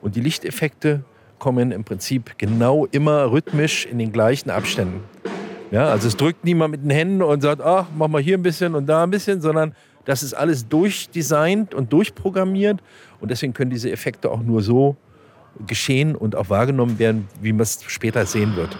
und 0.00 0.16
die 0.16 0.20
Lichteffekte 0.20 1.04
kommen 1.38 1.72
im 1.72 1.84
Prinzip 1.84 2.38
genau 2.38 2.86
immer 2.90 3.30
rhythmisch 3.30 3.86
in 3.86 3.98
den 3.98 4.12
gleichen 4.12 4.50
Abständen. 4.50 5.00
Ja, 5.70 5.88
also 5.88 6.08
es 6.08 6.16
drückt 6.16 6.44
niemand 6.44 6.72
mit 6.72 6.82
den 6.82 6.90
Händen 6.90 7.22
und 7.22 7.42
sagt, 7.42 7.60
ach, 7.60 7.86
mach 7.96 8.08
mal 8.08 8.22
hier 8.22 8.38
ein 8.38 8.42
bisschen 8.42 8.74
und 8.74 8.86
da 8.86 9.02
ein 9.02 9.10
bisschen, 9.10 9.40
sondern 9.40 9.74
das 10.04 10.22
ist 10.22 10.32
alles 10.32 10.66
durchdesignt 10.68 11.74
und 11.74 11.92
durchprogrammiert 11.92 12.80
und 13.20 13.30
deswegen 13.30 13.52
können 13.52 13.70
diese 13.70 13.90
Effekte 13.90 14.30
auch 14.30 14.42
nur 14.42 14.62
so 14.62 14.96
geschehen 15.66 16.14
und 16.16 16.36
auch 16.36 16.48
wahrgenommen 16.48 16.98
werden, 16.98 17.28
wie 17.40 17.52
man 17.52 17.62
es 17.62 17.82
später 17.86 18.24
sehen 18.24 18.56
wird. 18.56 18.76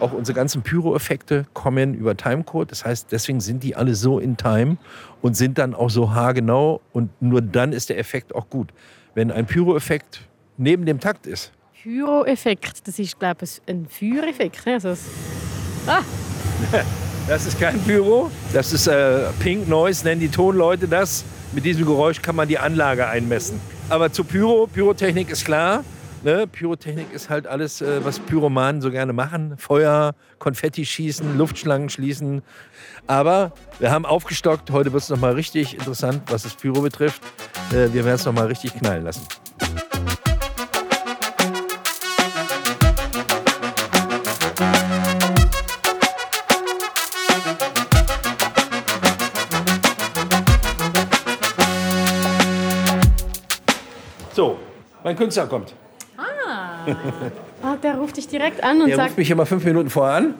Auch 0.00 0.12
unsere 0.12 0.34
ganzen 0.34 0.62
Pyro-Effekte 0.62 1.46
kommen 1.52 1.94
über 1.94 2.16
Timecode. 2.16 2.70
Das 2.70 2.84
heißt, 2.84 3.12
deswegen 3.12 3.40
sind 3.40 3.62
die 3.62 3.76
alle 3.76 3.94
so 3.94 4.18
in 4.18 4.36
Time 4.36 4.76
und 5.20 5.36
sind 5.36 5.58
dann 5.58 5.74
auch 5.74 5.90
so 5.90 6.12
haargenau. 6.12 6.80
Und 6.92 7.10
nur 7.22 7.40
dann 7.40 7.72
ist 7.72 7.88
der 7.88 7.98
Effekt 7.98 8.34
auch 8.34 8.50
gut. 8.50 8.72
Wenn 9.14 9.30
ein 9.30 9.46
Pyro-Effekt 9.46 10.22
neben 10.56 10.86
dem 10.86 10.98
Takt 10.98 11.26
ist. 11.28 11.52
Pyro-Effekt, 11.82 12.86
das 12.86 12.98
ist, 13.00 13.18
glaube 13.18 13.44
ich, 13.44 13.60
ein 13.66 13.88
Feuereffekt. 13.88 14.66
Also, 14.66 14.96
ah! 15.86 16.02
Das 17.28 17.46
ist 17.46 17.60
kein 17.60 17.80
Pyro, 17.82 18.32
das 18.52 18.72
ist 18.72 18.88
äh, 18.88 19.30
Pink 19.38 19.68
Noise, 19.68 20.04
nennen 20.04 20.20
die 20.20 20.28
Tonleute 20.28 20.88
das. 20.88 21.24
Mit 21.52 21.64
diesem 21.64 21.86
Geräusch 21.86 22.20
kann 22.20 22.34
man 22.34 22.48
die 22.48 22.58
Anlage 22.58 23.06
einmessen. 23.06 23.60
Aber 23.88 24.12
zu 24.12 24.24
Pyro, 24.24 24.66
Pyrotechnik 24.66 25.30
ist 25.30 25.44
klar. 25.44 25.84
Ne? 26.24 26.48
Pyrotechnik 26.48 27.12
ist 27.12 27.30
halt 27.30 27.46
alles, 27.46 27.80
äh, 27.80 28.04
was 28.04 28.18
Pyromanen 28.18 28.82
so 28.82 28.90
gerne 28.90 29.12
machen. 29.12 29.56
Feuer, 29.56 30.14
Konfetti 30.40 30.84
schießen, 30.84 31.38
Luftschlangen 31.38 31.90
schließen. 31.90 32.42
Aber 33.06 33.52
wir 33.78 33.92
haben 33.92 34.04
aufgestockt. 34.04 34.72
Heute 34.72 34.92
wird 34.92 35.04
es 35.04 35.08
nochmal 35.08 35.34
richtig 35.34 35.74
interessant, 35.74 36.22
was 36.26 36.42
das 36.42 36.54
Pyro 36.54 36.80
betrifft. 36.80 37.22
Äh, 37.70 37.92
wir 37.92 38.04
werden 38.04 38.16
es 38.16 38.24
nochmal 38.24 38.46
richtig 38.46 38.74
knallen 38.74 39.04
lassen. 39.04 39.22
Mein 55.04 55.16
Künstler 55.16 55.46
kommt. 55.46 55.74
Ah. 56.16 56.86
ah 57.62 57.76
der 57.82 57.96
ruft 57.96 58.16
dich 58.16 58.28
direkt 58.28 58.62
an 58.62 58.82
und 58.82 58.88
der 58.88 58.96
sagt... 58.96 59.06
Er 59.06 59.10
ruft 59.10 59.18
mich 59.18 59.30
immer 59.30 59.46
fünf 59.46 59.64
Minuten 59.64 59.90
vorher 59.90 60.16
an, 60.16 60.34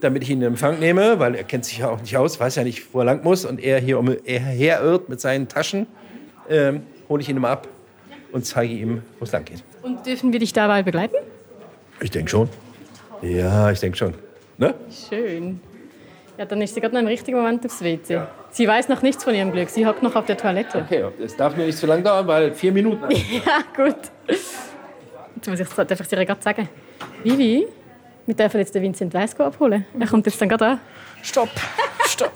damit 0.00 0.22
ich 0.22 0.30
ihn 0.30 0.40
in 0.40 0.48
Empfang 0.48 0.78
nehme, 0.78 1.18
weil 1.18 1.34
er 1.34 1.44
kennt 1.44 1.64
sich 1.64 1.78
ja 1.78 1.90
auch 1.90 2.00
nicht 2.00 2.16
aus, 2.16 2.38
weiß 2.40 2.56
ja 2.56 2.64
nicht, 2.64 2.92
wo 2.92 3.00
er 3.00 3.04
lang 3.04 3.22
muss 3.22 3.44
und 3.44 3.60
er 3.60 3.78
hier 3.80 3.98
um, 3.98 4.14
er 4.24 4.40
herirrt 4.40 5.08
mit 5.08 5.20
seinen 5.20 5.48
Taschen, 5.48 5.86
ähm, 6.48 6.82
hole 7.08 7.22
ich 7.22 7.28
ihn 7.28 7.36
immer 7.36 7.50
ab 7.50 7.68
und 8.32 8.46
zeige 8.46 8.74
ihm, 8.74 9.02
wo 9.18 9.24
es 9.24 9.32
lang 9.32 9.44
geht. 9.44 9.62
Und 9.82 10.06
dürfen 10.06 10.32
wir 10.32 10.40
dich 10.40 10.52
dabei 10.52 10.82
begleiten? 10.82 11.16
Ich 12.00 12.10
denke 12.10 12.30
schon. 12.30 12.48
Ja, 13.22 13.70
ich 13.70 13.80
denke 13.80 13.98
schon. 13.98 14.14
Ne? 14.58 14.74
Schön. 14.90 15.60
Ja, 16.38 16.44
dann 16.44 16.62
ist 16.62 16.72
sie 16.72 16.80
gerade 16.80 16.94
noch 16.94 17.02
im 17.02 17.08
richtigen 17.08 17.36
Moment 17.36 17.66
aufs 17.66 17.82
WC. 17.82 18.14
Ja. 18.14 18.28
Sie 18.50 18.68
weiß 18.68 18.88
noch 18.88 19.02
nichts 19.02 19.24
von 19.24 19.34
ihrem 19.34 19.50
Glück. 19.50 19.68
Sie 19.70 19.84
hockt 19.84 20.04
noch 20.04 20.14
auf 20.14 20.24
der 20.24 20.36
Toilette. 20.36 20.78
Okay, 20.86 21.04
es 21.20 21.34
darf 21.34 21.56
mir 21.56 21.66
nicht 21.66 21.76
zu 21.76 21.86
lang 21.86 22.04
dauern, 22.04 22.28
weil 22.28 22.52
vier 22.54 22.70
Minuten. 22.70 23.10
ja, 23.10 23.64
gut. 23.76 23.96
Jetzt 24.28 25.48
muss 25.48 25.58
ich, 25.58 25.68
darf 25.68 26.00
ich 26.00 26.06
dir 26.06 26.24
gerade 26.24 26.40
sagen. 26.40 26.68
Vivi, 27.24 27.66
wir 28.24 28.34
dürfen 28.36 28.60
jetzt 28.60 28.72
den 28.72 28.82
Vincent 28.84 29.12
Weiss 29.14 29.38
abholen. 29.40 29.84
Er 29.98 30.06
kommt 30.06 30.26
jetzt 30.26 30.40
dann 30.40 30.48
gerade 30.48 30.66
an. 30.66 30.80
Stopp, 31.22 31.50
stopp. 32.06 32.30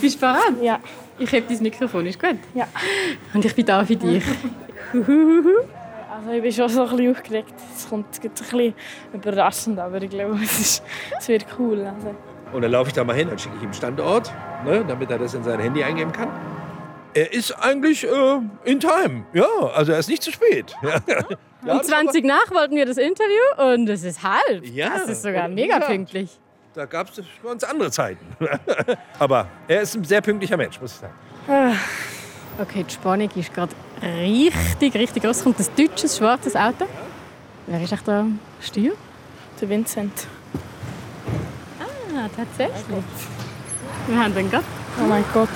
Bist 0.00 0.16
du 0.16 0.20
bereit? 0.20 0.60
Ja. 0.60 0.80
Ich 1.16 1.30
habe 1.32 1.42
dein 1.42 1.62
Mikrofon, 1.62 2.06
ist 2.06 2.20
gut? 2.20 2.38
Ja. 2.54 2.66
Und 3.32 3.44
ich 3.44 3.54
bin 3.54 3.66
da 3.66 3.84
für 3.84 3.94
dich. 3.94 4.24
also 4.92 6.30
ich 6.32 6.42
bin 6.42 6.52
schon 6.52 6.68
so 6.68 6.82
ein 6.82 6.90
bisschen 6.90 7.10
aufgeregt. 7.12 7.54
Es 7.76 7.88
kommt 7.88 8.06
ein 8.20 8.30
bisschen 8.30 8.74
überraschend, 9.12 9.78
aber 9.78 10.02
ich 10.02 10.10
glaube, 10.10 10.40
es, 10.42 10.58
ist, 10.58 10.82
es 11.20 11.28
wird 11.28 11.46
cool. 11.56 11.86
Also. 11.86 12.33
Und 12.54 12.62
dann 12.62 12.70
laufe 12.70 12.88
ich 12.88 12.94
da 12.94 13.02
mal 13.02 13.16
hin, 13.16 13.28
dann 13.28 13.38
schicke 13.38 13.56
ich 13.56 13.62
ihm 13.64 13.72
Standort, 13.72 14.32
ne, 14.64 14.84
damit 14.86 15.10
er 15.10 15.18
das 15.18 15.34
in 15.34 15.42
sein 15.42 15.58
Handy 15.58 15.82
eingeben 15.82 16.12
kann. 16.12 16.28
Er 17.12 17.32
ist 17.32 17.50
eigentlich 17.50 18.04
äh, 18.04 18.40
in 18.64 18.78
time. 18.78 19.24
Ja, 19.32 19.44
also 19.74 19.90
er 19.90 19.98
ist 19.98 20.08
nicht 20.08 20.22
zu 20.22 20.30
spät. 20.30 20.72
um 21.66 21.82
20 21.82 22.24
nach 22.24 22.50
wollten 22.52 22.76
wir 22.76 22.86
das 22.86 22.96
Interview 22.96 23.72
und 23.72 23.88
es 23.88 24.04
ist 24.04 24.22
halb. 24.22 24.64
Ja, 24.66 24.98
das 24.98 25.08
ist 25.08 25.22
sogar 25.22 25.48
mega 25.48 25.80
ja, 25.80 25.86
pünktlich. 25.86 26.30
Da 26.74 26.84
gab 26.84 27.10
es 27.10 27.20
für 27.40 27.48
uns 27.48 27.64
andere 27.64 27.90
Zeiten. 27.90 28.24
Aber 29.18 29.48
er 29.66 29.82
ist 29.82 29.96
ein 29.96 30.04
sehr 30.04 30.20
pünktlicher 30.20 30.56
Mensch, 30.56 30.80
muss 30.80 30.92
ich 30.92 30.98
sagen. 31.00 31.14
Ah. 31.48 31.74
Okay, 32.62 32.84
die 32.88 32.94
Spannung 32.94 33.28
ist 33.34 33.52
gerade 33.52 33.74
richtig, 34.04 34.94
richtig 34.94 35.24
groß. 35.24 35.42
Kommt 35.42 35.58
ein 35.58 35.66
deutsches, 35.76 36.16
schwarzes 36.16 36.54
Auto. 36.54 36.86
Wer 37.66 37.82
ist 37.82 37.92
echt 37.92 38.06
da 38.06 38.24
Steuer? 38.60 38.92
Der 39.60 39.68
Vincent. 39.68 40.28
Ah, 42.24 42.28
tatsächlich. 42.34 43.04
Wir 44.06 44.18
haben 44.18 44.34
den 44.34 44.50
gerade. 44.50 44.64
Oh 44.98 45.06
mein 45.06 45.24
Gott. 45.34 45.48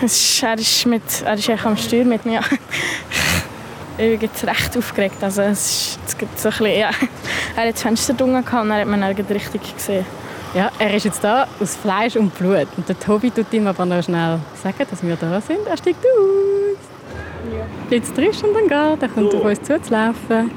Ist, 0.00 0.42
er, 0.42 0.54
ist 0.54 0.86
mit, 0.86 1.02
er 1.24 1.34
ist 1.34 1.48
echt 1.48 1.66
am 1.66 1.76
Steuer 1.76 2.04
mit 2.04 2.24
mir. 2.24 2.40
ich 3.98 4.20
bin 4.20 4.20
jetzt 4.20 4.46
recht 4.46 4.76
aufgeregt. 4.76 5.16
Also 5.22 5.42
es, 5.42 5.58
ist, 5.58 5.98
es 6.06 6.18
gibt 6.18 6.38
so 6.38 6.50
ein 6.50 6.52
bisschen, 6.52 6.78
ja. 6.78 6.90
Er 7.56 7.66
hat 7.66 7.74
das 7.74 7.82
Fenster 7.82 8.14
dunkel 8.14 8.60
und 8.60 8.68
dann 8.68 8.80
hat 8.80 8.86
man 8.86 9.02
richtig 9.02 9.74
gesehen. 9.74 10.06
Ja, 10.54 10.70
er 10.78 10.94
ist 10.94 11.04
jetzt 11.04 11.24
da 11.24 11.48
aus 11.60 11.76
Fleisch 11.76 12.16
und 12.16 12.32
Blut. 12.38 12.68
Und 12.76 12.88
der 12.88 12.98
Tobi 12.98 13.30
tut 13.30 13.52
ihm 13.52 13.66
aber 13.66 13.84
noch 13.84 14.02
schnell 14.02 14.38
sagen, 14.62 14.86
dass 14.88 15.02
wir 15.02 15.16
da 15.16 15.40
sind. 15.40 15.66
Er 15.66 15.76
steigt 15.76 15.98
aus. 15.98 16.78
Ja. 17.52 17.66
Jetzt 17.90 18.14
triffst 18.14 18.44
und 18.44 18.54
dann 18.54 18.68
geht. 18.68 19.02
Er 19.02 19.08
kommt 19.08 19.32
so. 19.32 19.38
auf 19.38 19.44
uns 19.44 19.62
zuzulaufen. 19.62 20.50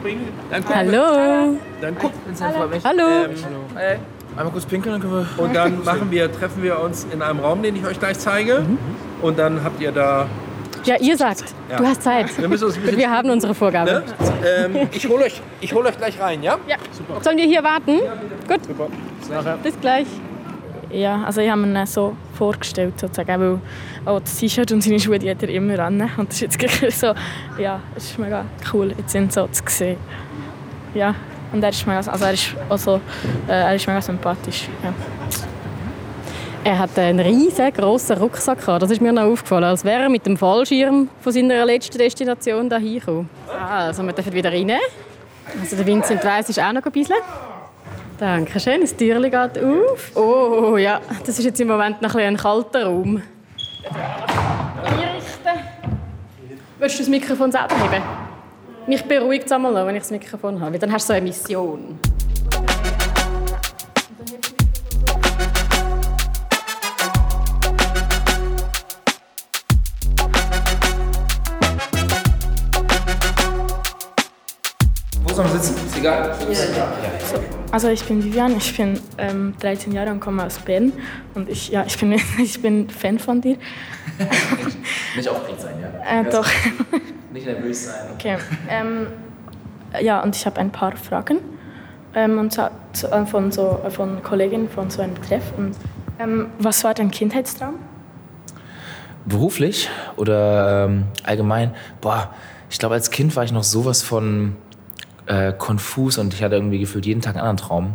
Hallo. 0.74 1.58
Dann 1.82 1.96
guck. 1.98 2.12
Hallo. 2.39 2.70
Hallo. 2.84 3.25
Ähm, 3.25 3.36
Hallo. 3.75 4.00
Einmal 4.38 4.51
kurz 4.51 4.65
pinkeln, 4.65 4.94
dann 4.94 5.01
können 5.01 5.25
wir. 5.38 5.44
Und 5.44 5.56
dann 5.56 5.84
machen 5.84 6.12
wir, 6.12 6.32
treffen 6.32 6.62
wir 6.62 6.80
uns 6.80 7.08
in 7.12 7.22
einem 7.22 7.39
Raum, 7.39 7.63
den 7.63 7.75
ich 7.75 7.86
euch 7.86 8.00
gleich 8.00 8.20
zeige. 8.20 8.62
Mhm. 8.62 8.77
Und 9.22 9.39
dann 9.39 9.63
habt 9.63 9.82
ihr 9.82 9.92
da. 9.92 10.27
Ja, 10.84 10.98
ihr 11.00 11.18
sagt, 11.18 11.46
ja. 11.70 11.77
du 11.77 11.86
hast 11.86 12.04
Zeit. 12.04 12.27
Wir, 12.38 12.98
wir 12.98 13.10
haben 13.18 13.30
unsere 13.30 13.56
Vorgabe. 13.56 13.92
Ne? 13.92 14.04
Ähm, 14.46 14.89
ich 14.92 15.08
hole 15.08 15.25
euch, 15.25 15.42
hol 15.74 15.86
euch 15.86 15.98
gleich 15.98 16.20
rein, 16.20 16.44
ja? 16.44 16.58
Ja. 16.68 16.75
Super. 16.92 17.24
Sollen 17.24 17.38
wir 17.38 17.46
hier 17.46 17.63
warten? 17.63 18.00
Ja, 18.04 18.13
Gut. 18.48 18.65
Super. 18.65 18.88
Bis, 19.63 19.74
Bis 19.74 19.82
gleich. 19.82 20.08
Ja, 20.92 21.24
also 21.24 21.42
ich 21.42 21.50
habe 21.50 21.62
mir 21.62 21.82
ihn 21.82 21.86
so 21.88 22.15
vorgestellt, 22.38 23.00
sozusagen, 23.00 23.42
weil 23.42 23.60
auch 24.06 24.20
das 24.20 24.38
T-Shirt 24.38 24.72
und 24.72 24.82
seine 24.82 25.00
Schuhe 25.00 25.18
die 25.18 25.30
hat 25.30 25.42
er 25.42 25.50
immer 25.50 25.80
an. 25.80 26.10
Und 26.18 26.30
das 26.30 26.42
ist 26.42 26.62
jetzt 26.62 27.00
so, 27.00 27.13
ja, 27.58 27.80
es 27.96 28.12
ist 28.12 28.20
mega 28.20 28.46
cool, 28.72 28.94
jetzt 28.98 29.15
ihn 29.15 29.30
so 29.30 29.48
zu 29.48 29.63
sehen. 29.68 29.98
Ja, 30.94 31.15
und 31.55 31.63
er 31.63 31.69
ist 31.69 31.88
mega, 31.88 32.00
also 32.00 32.25
er 32.25 32.33
ist 32.33 32.53
also, 32.69 33.01
äh, 33.47 33.51
er 33.51 33.75
ist 33.75 33.88
mega 33.88 34.01
sympathisch. 34.01 34.67
Ja. 34.83 34.93
Er 36.65 36.79
hat 36.79 36.97
einen 36.97 37.19
riesengroßen 37.19 38.17
Rucksack 38.17 38.59
gehabt. 38.59 38.81
Das 38.81 38.91
ist 38.91 39.00
mir 39.00 39.13
noch 39.13 39.24
aufgefallen, 39.24 39.63
als 39.63 39.85
wäre 39.85 40.03
er 40.03 40.09
mit 40.09 40.25
dem 40.25 40.35
Fallschirm 40.35 41.09
von 41.21 41.31
seiner 41.31 41.63
letzten 41.65 41.97
Destination 41.97 42.69
da 42.69 42.77
hingekommen. 42.77 43.29
Ah, 43.47 43.85
also 43.85 44.03
wir 44.03 44.13
dürfen 44.13 44.33
wieder 44.33 44.51
rein. 44.51 44.71
Also 45.62 45.75
der 45.77 45.85
Vincent 45.85 46.25
Weiss 46.25 46.50
ist 46.50 46.59
auch 46.59 46.74
noch 46.74 46.83
ein 46.83 46.91
bisschen. 46.91 47.15
Danke 48.17 48.59
schön, 48.59 48.81
das 48.81 48.95
Türchen 48.95 49.24
geht 49.24 49.63
auf. 49.63 50.15
Oh 50.15 50.75
ja, 50.77 51.00
das 51.25 51.38
ist 51.39 51.45
jetzt 51.45 51.62
im 51.62 51.67
Moment 51.67 52.01
noch 52.01 52.15
ein, 52.15 52.25
ein 52.25 52.38
kalter 52.38 52.85
Raum. 52.85 53.21
Einrichten. 54.83 55.59
Willst 56.79 56.95
du 56.95 57.03
das 57.03 57.09
Mikrofon 57.09 57.51
selber 57.51 57.75
heben? 57.75 58.25
Mich 58.88 59.04
beruhigt 59.04 59.48
es 59.48 59.51
einmal 59.51 59.88
wenn 59.88 59.96
ich 59.96 60.04
das 60.04 60.12
Mikrofon 60.12 60.62
habe, 60.62 60.77
dann 60.77 60.92
hast 60.92 61.10
du 61.10 61.13
so 61.13 61.13
eine 61.13 61.25
Mission. 61.25 61.98
Wo 75.24 75.34
soll 75.34 75.46
man 75.46 75.60
sitzen? 75.60 75.88
Ist 75.88 75.98
egal. 75.98 76.38
Also 77.72 77.89
ich 77.89 78.04
bin 78.04 78.24
Vivian, 78.24 78.56
ich 78.56 78.77
bin 78.77 79.00
ähm, 79.18 79.56
13 79.62 79.94
Jahre 79.94 80.12
und 80.12 80.20
komme 80.20 80.46
aus 80.46 80.60
Bern 80.60 80.94
und 81.34 81.50
ich, 81.50 81.70
ja, 81.70 81.84
ich, 81.88 81.98
bin, 81.98 82.13
ich 82.38 82.62
bin 82.62 82.88
Fan 82.88 83.18
von 83.18 83.42
dir. 83.42 83.58
Nicht 85.15 85.27
aufgeregt 85.27 85.62
sein, 85.62 85.74
ja? 85.82 86.22
Äh, 86.22 86.30
doch. 86.30 86.48
Nicht 87.36 87.48
nervös 87.48 87.88
sein. 87.88 88.12
Okay. 88.13 88.38
Ähm, 88.70 89.08
ja, 90.01 90.24
und 90.24 90.38
ich 90.38 90.46
habe 90.46 90.58
ein 90.62 90.72
paar 90.72 90.96
Fragen 90.96 91.39
ähm, 92.15 92.39
und 92.39 92.54
so, 92.54 92.62
äh, 92.62 93.25
von, 93.25 93.51
so, 93.51 93.82
äh, 93.86 93.92
von 93.92 94.24
Kolleginnen 94.24 94.70
von 94.70 94.89
so 94.89 95.01
einem 95.01 95.22
Treff. 95.22 95.44
Und, 95.58 95.75
ähm, 96.18 96.48
was 96.60 96.86
war 96.86 96.94
dein 96.94 97.12
Kindheitstraum? 97.12 97.75
Beruflich 99.25 99.89
oder 100.15 100.86
ähm, 100.86 101.08
allgemein? 101.24 101.75
Boah, 102.00 102.34
ich 102.70 102.80
glaube, 102.80 102.96
als 102.96 103.12
Kind 103.12 103.36
war 103.36 103.44
ich 103.44 103.51
noch 103.51 103.65
sowas 103.65 104.01
von 104.01 104.56
äh, 105.25 105.51
konfus 105.51 106.18
und 106.18 106.34
ich 106.34 106.42
hatte 106.42 106.56
irgendwie 106.56 106.80
gefühlt 106.80 107.06
jeden 107.06 107.20
Tag 107.20 107.36
einen 107.36 107.46
anderen 107.46 107.58
Traum. 107.58 107.94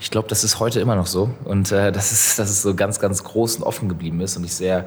Ich 0.00 0.10
glaube, 0.10 0.28
das 0.28 0.44
ist 0.44 0.60
heute 0.60 0.80
immer 0.80 0.96
noch 0.96 1.08
so 1.08 1.28
und 1.44 1.72
äh, 1.72 1.92
dass, 1.92 2.10
es, 2.10 2.36
dass 2.36 2.48
es 2.48 2.62
so 2.62 2.74
ganz, 2.74 3.00
ganz 3.00 3.22
groß 3.22 3.56
und 3.56 3.64
offen 3.64 3.90
geblieben 3.90 4.22
ist 4.22 4.38
und 4.38 4.44
ich 4.44 4.54
sehr 4.54 4.86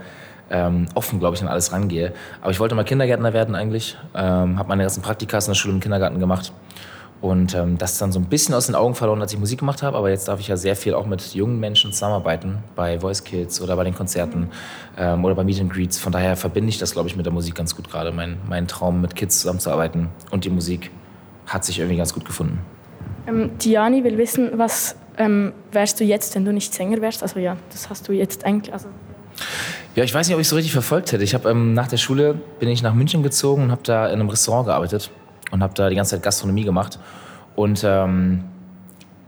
ähm, 0.51 0.85
offen, 0.93 1.19
glaube 1.19 1.35
ich, 1.35 1.41
an 1.41 1.47
alles 1.47 1.71
rangehe. 1.71 2.13
Aber 2.41 2.51
ich 2.51 2.59
wollte 2.59 2.75
mal 2.75 2.83
Kindergärtner 2.83 3.33
werden 3.33 3.55
eigentlich, 3.55 3.97
ähm, 4.13 4.59
habe 4.59 4.69
meine 4.69 4.83
ganzen 4.83 5.01
Praktikas 5.01 5.47
in 5.47 5.51
der 5.51 5.55
Schule 5.55 5.73
im 5.73 5.79
Kindergarten 5.79 6.19
gemacht 6.19 6.53
und 7.21 7.53
ähm, 7.53 7.77
das 7.77 7.99
dann 7.99 8.11
so 8.11 8.19
ein 8.19 8.25
bisschen 8.25 8.55
aus 8.55 8.65
den 8.65 8.75
Augen 8.75 8.95
verloren, 8.95 9.21
als 9.21 9.31
ich 9.31 9.39
Musik 9.39 9.59
gemacht 9.59 9.83
habe. 9.83 9.95
Aber 9.95 10.09
jetzt 10.09 10.27
darf 10.27 10.39
ich 10.39 10.47
ja 10.47 10.57
sehr 10.57 10.75
viel 10.75 10.93
auch 10.93 11.05
mit 11.05 11.33
jungen 11.33 11.59
Menschen 11.59 11.93
zusammenarbeiten, 11.93 12.57
bei 12.75 12.99
Voice 12.99 13.23
Kids 13.23 13.61
oder 13.61 13.75
bei 13.75 13.83
den 13.83 13.93
Konzerten 13.93 14.49
ähm, 14.97 15.23
oder 15.23 15.35
bei 15.35 15.43
Meet 15.43 15.61
and 15.61 15.73
Greets. 15.73 15.99
Von 15.99 16.11
daher 16.11 16.35
verbinde 16.35 16.69
ich 16.69 16.79
das, 16.79 16.93
glaube 16.93 17.07
ich, 17.07 17.15
mit 17.15 17.25
der 17.25 17.33
Musik 17.33 17.55
ganz 17.55 17.75
gut 17.75 17.89
gerade. 17.89 18.11
Mein, 18.11 18.37
mein 18.49 18.67
Traum, 18.67 19.01
mit 19.01 19.15
Kids 19.15 19.39
zusammenzuarbeiten 19.39 20.09
und 20.31 20.45
die 20.45 20.49
Musik 20.49 20.89
hat 21.45 21.63
sich 21.63 21.79
irgendwie 21.79 21.97
ganz 21.97 22.13
gut 22.13 22.25
gefunden. 22.25 22.59
Ähm, 23.27 23.51
Diani 23.59 24.03
will 24.03 24.17
wissen, 24.17 24.51
was 24.55 24.95
ähm, 25.17 25.53
wärst 25.71 25.99
du 25.99 26.03
jetzt, 26.03 26.33
wenn 26.33 26.45
du 26.45 26.51
nicht 26.51 26.73
Sänger 26.73 27.01
wärst? 27.01 27.21
Also 27.21 27.39
ja, 27.39 27.55
das 27.71 27.89
hast 27.89 28.07
du 28.07 28.13
jetzt 28.13 28.45
eigentlich. 28.45 28.73
Also 28.73 28.87
ja, 29.95 30.03
ich 30.03 30.13
weiß 30.13 30.27
nicht, 30.27 30.35
ob 30.35 30.41
ich 30.41 30.47
so 30.47 30.55
richtig 30.55 30.71
verfolgt 30.71 31.11
hätte. 31.11 31.23
Ich 31.23 31.33
habe 31.33 31.49
ähm, 31.49 31.73
nach 31.73 31.87
der 31.87 31.97
Schule 31.97 32.35
bin 32.59 32.69
ich 32.69 32.81
nach 32.81 32.93
München 32.93 33.23
gezogen 33.23 33.63
und 33.63 33.71
habe 33.71 33.83
da 33.83 34.07
in 34.07 34.13
einem 34.13 34.29
Restaurant 34.29 34.67
gearbeitet 34.67 35.11
und 35.51 35.61
habe 35.61 35.73
da 35.73 35.89
die 35.89 35.95
ganze 35.95 36.11
Zeit 36.11 36.23
Gastronomie 36.23 36.63
gemacht. 36.63 36.99
Und 37.55 37.83
ähm, 37.83 38.45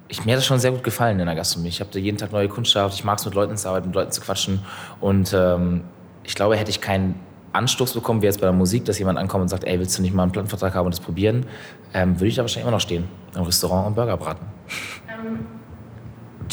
ich, 0.07 0.25
mir 0.25 0.33
hat 0.33 0.37
das 0.37 0.45
schon 0.45 0.59
sehr 0.59 0.71
gut 0.71 0.83
gefallen 0.83 1.19
in 1.19 1.25
der 1.25 1.35
Gastronomie. 1.35 1.69
Ich 1.69 1.79
habe 1.79 1.89
da 1.91 1.99
jeden 1.99 2.17
Tag 2.17 2.31
neue 2.31 2.47
Kundschaft. 2.47 2.95
Ich 2.95 3.03
mag 3.03 3.19
es, 3.19 3.25
mit 3.25 3.33
Leuten 3.33 3.57
zu 3.57 3.67
arbeiten, 3.67 3.87
mit 3.87 3.95
Leuten 3.95 4.11
zu 4.11 4.21
quatschen. 4.21 4.59
Und 5.01 5.33
ähm, 5.33 5.81
ich 6.23 6.35
glaube, 6.35 6.55
hätte 6.55 6.71
ich 6.71 6.79
keinen 6.79 7.15
Anstoß 7.51 7.93
bekommen, 7.93 8.21
wie 8.21 8.25
jetzt 8.25 8.39
bei 8.39 8.47
der 8.47 8.53
Musik, 8.53 8.85
dass 8.85 8.97
jemand 8.99 9.19
ankommt 9.19 9.43
und 9.43 9.47
sagt, 9.49 9.63
ey, 9.65 9.79
willst 9.79 9.97
du 9.97 10.01
nicht 10.01 10.13
mal 10.13 10.23
einen 10.23 10.31
Plattenvertrag 10.31 10.73
haben 10.75 10.85
und 10.85 10.93
das 10.93 10.99
probieren, 10.99 11.45
ähm, 11.93 12.19
würde 12.19 12.27
ich 12.27 12.35
da 12.35 12.41
wahrscheinlich 12.41 12.63
immer 12.63 12.71
noch 12.71 12.81
stehen, 12.81 13.05
im 13.35 13.43
Restaurant 13.43 13.87
und 13.87 13.95
Burger 13.95 14.17
braten. 14.17 14.45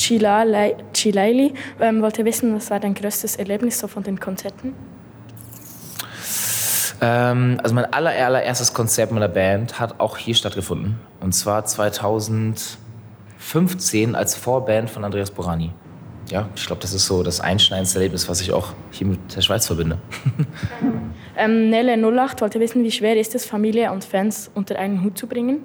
Chilaili 0.00 1.52
ähm, 1.80 2.02
wollte 2.02 2.24
wissen, 2.24 2.54
was 2.54 2.70
war 2.70 2.80
dein 2.80 2.94
größtes 2.94 3.36
Erlebnis 3.36 3.78
so 3.78 3.86
von 3.86 4.02
den 4.02 4.18
Konzerten? 4.18 4.74
Ähm, 7.00 7.60
also 7.62 7.74
mein 7.74 7.92
aller, 7.92 8.10
allererstes 8.10 8.74
Konzert 8.74 9.12
meiner 9.12 9.28
Band 9.28 9.78
hat 9.78 10.00
auch 10.00 10.16
hier 10.16 10.34
stattgefunden. 10.34 10.98
Und 11.20 11.32
zwar 11.32 11.64
2015 11.64 14.14
als 14.14 14.34
Vorband 14.34 14.90
von 14.90 15.04
Andreas 15.04 15.30
Borani 15.30 15.72
ja, 16.30 16.48
ich 16.54 16.66
glaube, 16.66 16.80
das 16.80 16.92
ist 16.92 17.06
so 17.06 17.22
das 17.22 17.40
einschneidendste 17.40 17.98
Erlebnis, 17.98 18.28
was 18.28 18.40
ich 18.40 18.52
auch 18.52 18.72
hier 18.90 19.06
mit 19.06 19.34
der 19.34 19.40
Schweiz 19.40 19.66
verbinde. 19.66 19.98
ähm, 21.36 21.70
Nelle 21.70 21.96
08 21.96 22.40
wollte 22.40 22.60
wissen, 22.60 22.84
wie 22.84 22.90
schwer 22.90 23.18
ist 23.18 23.34
es, 23.34 23.44
Familie 23.44 23.90
und 23.90 24.04
Fans 24.04 24.50
unter 24.54 24.78
einen 24.78 25.02
Hut 25.02 25.18
zu 25.18 25.26
bringen? 25.26 25.60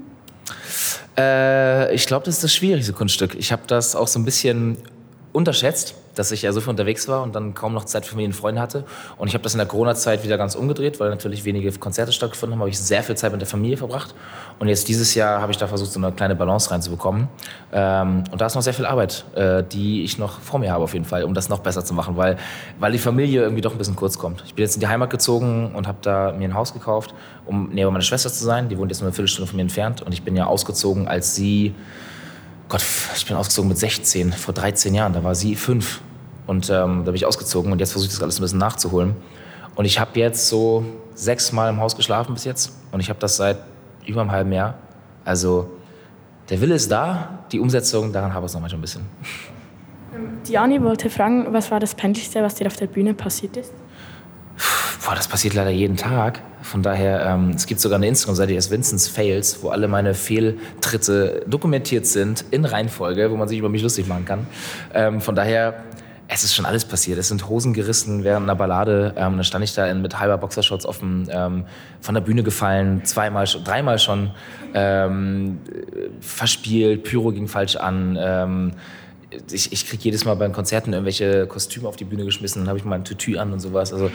Äh, 1.18 1.94
ich 1.94 2.06
glaube, 2.08 2.26
das 2.26 2.36
ist 2.36 2.44
das 2.44 2.54
schwierigste 2.54 2.94
Kunststück. 2.94 3.36
Ich 3.36 3.52
habe 3.52 3.64
das 3.68 3.96
auch 3.96 4.08
so 4.08 4.20
ein 4.20 4.26
bisschen 4.26 4.78
unterschätzt 5.34 5.96
dass 6.16 6.32
ich 6.32 6.42
ja 6.42 6.52
so 6.52 6.62
viel 6.62 6.70
unterwegs 6.70 7.08
war 7.08 7.24
und 7.24 7.36
dann 7.36 7.54
kaum 7.54 7.74
noch 7.74 7.86
Zeit 7.86 8.06
für 8.06 8.12
Familie 8.12 8.30
und 8.30 8.34
Freunde 8.34 8.62
hatte. 8.62 8.86
Und 9.18 9.28
ich 9.28 9.34
habe 9.34 9.44
das 9.44 9.54
in 9.54 9.60
der 9.60 9.68
Corona-Zeit 9.68 10.24
wieder 10.24 10.38
ganz 10.38 10.56
umgedreht, 10.56 11.00
weil 11.00 11.10
natürlich 11.10 11.46
wenige 11.46 11.72
Konzerte 11.74 12.12
stattgefunden 12.12 12.54
haben, 12.54 12.62
habe 12.62 12.70
ich 12.70 12.80
sehr 12.80 13.04
viel 13.04 13.16
Zeit 13.16 13.32
mit 13.32 13.42
der 13.42 13.48
Familie 13.48 13.78
verbracht. 13.78 14.16
Und 14.60 14.68
jetzt 14.68 14.88
dieses 14.88 15.14
Jahr 15.16 15.42
habe 15.42 15.52
ich 15.52 15.58
da 15.58 15.68
versucht, 15.68 15.92
so 15.92 16.00
eine 16.00 16.12
kleine 16.12 16.36
Balance 16.36 16.72
reinzubekommen. 16.72 17.28
Ähm, 17.74 18.24
und 18.32 18.42
da 18.42 18.46
ist 18.46 18.56
noch 18.56 18.62
sehr 18.62 18.74
viel 18.74 18.86
Arbeit, 18.86 19.26
äh, 19.36 19.64
die 19.64 20.04
ich 20.04 20.18
noch 20.18 20.40
vor 20.40 20.60
mir 20.60 20.72
habe 20.72 20.84
auf 20.84 20.94
jeden 20.94 21.06
Fall, 21.06 21.24
um 21.24 21.34
das 21.34 21.50
noch 21.50 21.60
besser 21.60 21.84
zu 21.84 21.94
machen, 21.94 22.18
weil, 22.18 22.38
weil 22.80 22.92
die 22.92 23.00
Familie 23.00 23.42
irgendwie 23.42 23.62
doch 23.62 23.72
ein 23.72 23.78
bisschen 23.78 23.96
kurz 23.96 24.18
kommt. 24.18 24.44
Ich 24.46 24.56
bin 24.56 24.64
jetzt 24.64 24.76
in 24.76 24.80
die 24.80 24.88
Heimat 24.88 25.10
gezogen 25.10 25.74
und 25.76 25.88
habe 25.88 25.98
da 26.02 26.32
mir 26.32 26.48
ein 26.48 26.54
Haus 26.54 26.74
gekauft, 26.74 27.14
um 27.46 27.70
neben 27.72 27.92
meiner 27.92 28.02
Schwester 28.02 28.32
zu 28.32 28.44
sein. 28.44 28.70
Die 28.70 28.78
wohnt 28.78 28.92
jetzt 28.92 29.02
nur 29.02 29.08
eine 29.08 29.16
Viertelstunde 29.16 29.48
von 29.50 29.58
mir 29.58 29.64
entfernt. 29.64 30.02
Und 30.02 30.14
ich 30.14 30.24
bin 30.24 30.36
ja 30.36 30.46
ausgezogen, 30.46 31.08
als 31.08 31.36
sie 31.36 31.76
Gott, 32.68 32.84
ich 33.16 33.26
bin 33.28 33.36
ausgezogen 33.36 33.70
mit 33.70 33.78
16, 33.78 34.34
vor 34.34 34.54
13 34.54 34.96
Jahren, 34.96 35.14
da 35.14 35.24
war 35.24 35.36
sie 35.36 35.56
fünf. 35.56 36.02
Und 36.48 36.70
ähm, 36.70 37.04
da 37.06 37.12
bin 37.12 37.16
ich 37.16 37.25
ausgezogen 37.25 37.72
und 37.72 37.80
jetzt 37.80 37.92
versuche 37.92 38.10
ich 38.10 38.16
das 38.16 38.24
alles 38.24 38.40
ein 38.40 38.42
bisschen 38.42 38.60
nachzuholen. 38.60 39.16
Und 39.75 39.86
ich 39.86 40.00
habe 40.00 40.20
jetzt 40.20 40.48
so 40.48 40.86
sechs 41.14 41.52
Mal 41.52 41.70
im 41.70 41.80
Haus 41.80 41.96
geschlafen 41.96 42.34
bis 42.34 42.46
jetzt 42.46 42.72
und 42.92 43.00
ich 43.00 43.10
habe 43.10 43.20
das 43.20 43.38
seit 43.38 43.58
über 44.06 44.22
einem 44.22 44.32
halben 44.32 44.52
Jahr. 44.52 44.75
Also 45.24 45.70
der 46.50 46.62
Wille 46.62 46.75
ist 46.75 46.92
da, 46.92 47.40
die 47.52 47.60
Umsetzung, 47.60 48.14
daran 48.14 48.34
habe 48.34 48.46
ich 48.46 48.52
es 48.52 48.54
noch 48.54 48.62
manchmal 48.62 48.80
ein 48.80 48.82
bisschen. 48.82 49.02
Ähm, 50.16 50.38
Diani 50.48 50.82
wollte 50.84 51.10
fragen, 51.10 51.48
was 51.52 51.72
war 51.72 51.80
das 51.80 51.96
Peinlichste, 51.96 52.42
was 52.44 52.56
dir 52.56 52.68
auf 52.68 52.75
der 52.75 52.88
Bühne 52.88 53.14
passiert 53.14 53.58
ist? 53.58 53.74
Boah, 55.06 55.14
das 55.16 55.28
passiert 55.28 55.54
leider 55.54 55.70
jeden 55.70 55.98
Tag. 55.98 56.42
Von 56.62 56.82
daher, 56.82 57.25
ähm, 57.25 57.52
es 57.56 57.68
gibt 57.68 57.80
sogar 57.80 57.98
eine 57.98 58.08
Instagram-Seite, 58.08 58.54
die 58.54 58.58
heißt 58.58 58.72
Vincent's 58.72 59.08
Fails, 59.08 59.62
wo 59.62 59.70
alle 59.70 59.88
meine 59.88 60.16
Fehltritte 60.16 61.44
dokumentiert 61.48 62.08
sind 62.08 62.44
in 62.50 62.66
Reihenfolge, 62.66 63.30
wo 63.30 63.36
man 63.36 63.48
sich 63.48 63.60
über 63.60 63.70
mich 63.70 63.84
lustig 63.84 64.08
machen 64.08 64.25
kann. 64.25 64.48
Ähm, 64.94 65.22
von 65.22 65.36
daher, 65.36 65.84
es 66.27 66.44
ist 66.44 66.55
schon 66.55 66.65
alles 66.65 66.86
passiert. 66.86 67.20
Es 67.20 67.27
sind 67.27 67.48
Hosen 67.48 67.74
gerissen 67.74 68.24
während 68.24 68.44
einer 68.44 68.55
Ballade. 68.55 69.13
Ähm, 69.15 69.36
dann 69.36 69.44
stand 69.44 69.63
ich 69.63 69.74
da 69.74 69.86
in, 69.88 70.01
mit 70.01 70.20
halber 70.20 70.38
Boxershorts 70.38 70.86
offen, 70.86 71.27
ähm, 71.32 71.65
von 72.01 72.15
der 72.15 72.22
Bühne 72.22 72.44
gefallen, 72.44 73.05
zweimal, 73.05 73.46
dreimal 73.64 74.00
schon 74.00 74.31
ähm, 74.74 75.59
verspielt, 76.22 77.03
Pyro 77.03 77.31
ging 77.31 77.48
falsch 77.48 77.75
an. 77.75 78.18
Ähm, 78.20 78.72
ich, 79.51 79.72
ich 79.72 79.88
kriege 79.88 80.03
jedes 80.03 80.25
Mal 80.25 80.35
bei 80.35 80.48
Konzerten 80.50 80.94
irgendwelche 80.94 81.46
Kostüme 81.48 81.88
auf 81.88 81.96
die 81.96 82.05
Bühne 82.05 82.25
geschmissen, 82.25 82.61
dann 82.61 82.70
habe 82.70 82.79
ich 82.79 82.85
mal 82.85 82.96
ein 82.96 83.03
Tütü 83.03 83.38
an 83.38 83.53
und 83.53 83.59
sowas. 83.59 83.94
Also 83.94 84.09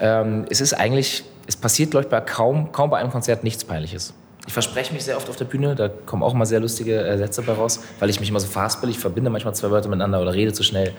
ähm, 0.00 0.44
es 0.50 0.60
ist 0.60 0.74
eigentlich, 0.74 1.24
es 1.46 1.56
passiert, 1.56 1.90
glaube 1.90 2.04
ich, 2.04 2.10
bei 2.10 2.20
kaum, 2.20 2.72
kaum 2.72 2.90
bei 2.90 2.98
einem 2.98 3.10
Konzert 3.10 3.42
nichts 3.42 3.64
Peinliches. 3.64 4.12
Ich 4.46 4.52
verspreche 4.52 4.94
mich 4.94 5.04
sehr 5.04 5.16
oft 5.16 5.28
auf 5.28 5.36
der 5.36 5.44
Bühne, 5.44 5.74
da 5.74 5.88
kommen 5.88 6.22
auch 6.22 6.34
immer 6.34 6.46
sehr 6.46 6.60
lustige 6.60 7.00
äh, 7.00 7.18
Sätze 7.18 7.42
bei 7.42 7.52
raus, 7.52 7.82
weil 7.98 8.10
ich 8.10 8.20
mich 8.20 8.28
immer 8.28 8.40
so 8.40 8.46
verhaspel, 8.46 8.88
ich 8.88 8.98
verbinde 8.98 9.28
manchmal 9.30 9.54
zwei 9.54 9.70
Wörter 9.70 9.88
miteinander 9.88 10.22
oder 10.22 10.34
rede 10.34 10.52
zu 10.52 10.62
schnell. 10.62 10.92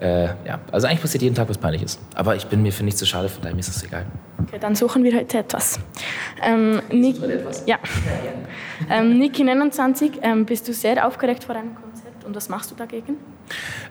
Äh, 0.00 0.26
ja, 0.46 0.60
also 0.70 0.86
eigentlich 0.86 1.00
passiert 1.00 1.22
jeden 1.22 1.34
Tag 1.34 1.48
was 1.48 1.58
Peinliches. 1.58 1.98
Aber 2.14 2.34
ich 2.36 2.46
bin 2.46 2.62
mir 2.62 2.72
für 2.72 2.84
nichts 2.84 2.98
zu 2.98 3.06
schade, 3.06 3.28
von 3.28 3.42
daher 3.42 3.56
ist 3.56 3.68
das 3.68 3.84
egal. 3.84 4.04
Okay, 4.42 4.58
dann 4.60 4.74
suchen 4.74 5.04
wir 5.04 5.14
heute 5.14 5.38
etwas. 5.38 5.78
Ähm, 6.42 6.82
Nick, 6.90 7.22
etwas? 7.22 7.62
Ja. 7.66 7.78
ähm, 8.90 9.18
Niki 9.18 9.44
29, 9.44 10.18
ähm, 10.22 10.44
bist 10.44 10.66
du 10.66 10.72
sehr 10.72 11.06
aufgeregt 11.06 11.44
vor 11.44 11.54
einem 11.54 11.74
Konzert? 11.74 11.91
Und 12.24 12.36
was 12.36 12.48
machst 12.48 12.70
du 12.70 12.74
dagegen? 12.74 13.16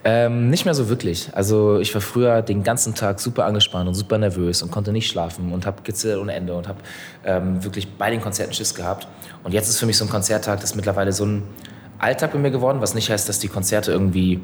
Ähm, 0.03 0.49
nicht 0.49 0.65
mehr 0.65 0.73
so 0.73 0.89
wirklich. 0.89 1.29
Also 1.33 1.79
ich 1.79 1.93
war 1.93 2.01
früher 2.01 2.41
den 2.41 2.63
ganzen 2.63 2.95
Tag 2.95 3.19
super 3.19 3.45
angespannt 3.45 3.87
und 3.87 3.93
super 3.93 4.17
nervös 4.17 4.61
und 4.63 4.71
konnte 4.71 4.91
nicht 4.91 5.09
schlafen 5.09 5.51
und 5.51 5.65
habe 5.65 5.81
gezittert 5.83 6.19
ohne 6.19 6.33
Ende 6.33 6.53
und 6.53 6.67
habe 6.67 6.79
ähm, 7.25 7.63
wirklich 7.63 7.87
bei 7.97 8.09
den 8.09 8.21
Konzerten 8.21 8.53
Schiss 8.53 8.73
gehabt. 8.73 9.07
Und 9.43 9.53
jetzt 9.53 9.69
ist 9.69 9.79
für 9.79 9.85
mich 9.85 9.97
so 9.97 10.05
ein 10.05 10.09
Konzerttag, 10.09 10.61
das 10.61 10.71
ist 10.71 10.75
mittlerweile 10.75 11.11
so 11.11 11.25
ein 11.25 11.43
Alltag 11.99 12.33
bei 12.33 12.39
mir 12.39 12.51
geworden, 12.51 12.81
was 12.81 12.95
nicht 12.95 13.09
heißt, 13.09 13.29
dass 13.29 13.39
die 13.39 13.47
Konzerte 13.47 13.91
irgendwie 13.91 14.39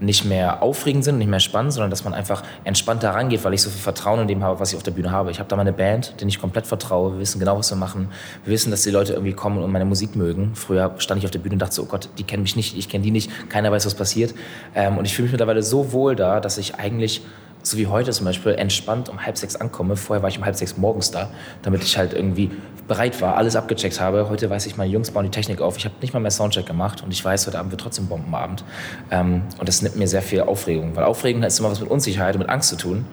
nicht 0.00 0.24
mehr 0.24 0.62
aufregend 0.62 1.04
sind, 1.04 1.18
nicht 1.18 1.28
mehr 1.28 1.40
spannend, 1.40 1.72
sondern 1.72 1.90
dass 1.90 2.04
man 2.04 2.14
einfach 2.14 2.42
entspannter 2.64 3.10
rangeht, 3.10 3.44
weil 3.44 3.54
ich 3.54 3.62
so 3.62 3.70
viel 3.70 3.80
Vertrauen 3.80 4.20
in 4.20 4.28
dem 4.28 4.42
habe, 4.42 4.60
was 4.60 4.70
ich 4.70 4.76
auf 4.76 4.82
der 4.82 4.90
Bühne 4.90 5.10
habe. 5.10 5.30
Ich 5.30 5.38
habe 5.38 5.48
da 5.48 5.56
meine 5.56 5.72
Band, 5.72 6.20
denen 6.20 6.28
ich 6.28 6.38
komplett 6.38 6.66
vertraue. 6.66 7.12
Wir 7.12 7.20
wissen 7.20 7.38
genau, 7.38 7.58
was 7.58 7.70
wir 7.70 7.76
machen. 7.76 8.08
Wir 8.44 8.52
wissen, 8.52 8.70
dass 8.70 8.82
die 8.82 8.90
Leute 8.90 9.12
irgendwie 9.12 9.32
kommen 9.32 9.62
und 9.62 9.70
meine 9.70 9.84
Musik 9.84 10.16
mögen. 10.16 10.54
Früher 10.54 10.94
stand 10.98 11.18
ich 11.18 11.24
auf 11.24 11.30
der 11.30 11.38
Bühne 11.38 11.54
und 11.54 11.62
dachte 11.62 11.74
so, 11.74 11.82
oh 11.82 11.86
Gott, 11.86 12.08
die 12.18 12.24
kennen 12.24 12.42
mich 12.42 12.56
nicht, 12.56 12.76
ich 12.76 12.88
kenne 12.88 13.04
die 13.04 13.10
nicht, 13.10 13.30
keiner 13.48 13.70
weiß, 13.70 13.86
was 13.86 13.94
passiert. 13.94 14.34
Ähm, 14.74 14.98
und 14.98 15.04
ich 15.04 15.14
fühle 15.14 15.24
mich 15.24 15.32
mittlerweile 15.32 15.62
so 15.62 15.92
wohl 15.92 16.16
da, 16.16 16.40
dass 16.40 16.58
ich 16.58 16.76
eigentlich 16.76 17.22
so 17.64 17.78
wie 17.78 17.86
heute 17.86 18.12
zum 18.12 18.26
Beispiel, 18.26 18.52
entspannt 18.52 19.08
um 19.08 19.24
halb 19.24 19.38
sechs 19.38 19.56
ankomme. 19.56 19.96
Vorher 19.96 20.22
war 20.22 20.28
ich 20.28 20.38
um 20.38 20.44
halb 20.44 20.54
sechs 20.54 20.76
morgens 20.76 21.10
da, 21.10 21.30
damit 21.62 21.82
ich 21.82 21.96
halt 21.96 22.12
irgendwie 22.12 22.50
bereit 22.86 23.20
war, 23.22 23.36
alles 23.36 23.56
abgecheckt 23.56 24.00
habe. 24.00 24.28
Heute 24.28 24.50
weiß 24.50 24.66
ich, 24.66 24.76
meine 24.76 24.92
Jungs 24.92 25.10
bauen 25.10 25.24
die 25.24 25.30
Technik 25.30 25.62
auf. 25.62 25.78
Ich 25.78 25.86
habe 25.86 25.94
nicht 26.02 26.12
mal 26.12 26.20
mehr 26.20 26.30
Soundcheck 26.30 26.66
gemacht 26.66 27.02
und 27.02 27.10
ich 27.10 27.24
weiß, 27.24 27.46
heute 27.46 27.58
Abend 27.58 27.72
wird 27.72 27.80
trotzdem 27.80 28.06
Bombenabend. 28.06 28.64
Ähm, 29.10 29.42
und 29.58 29.66
das 29.66 29.80
nimmt 29.80 29.96
mir 29.96 30.06
sehr 30.06 30.22
viel 30.22 30.42
Aufregung, 30.42 30.94
weil 30.94 31.04
Aufregung 31.04 31.42
hat 31.42 31.58
immer 31.58 31.70
was 31.70 31.80
mit 31.80 31.90
Unsicherheit 31.90 32.34
und 32.34 32.40
mit 32.40 32.50
Angst 32.50 32.68
zu 32.68 32.76
tun. 32.76 33.06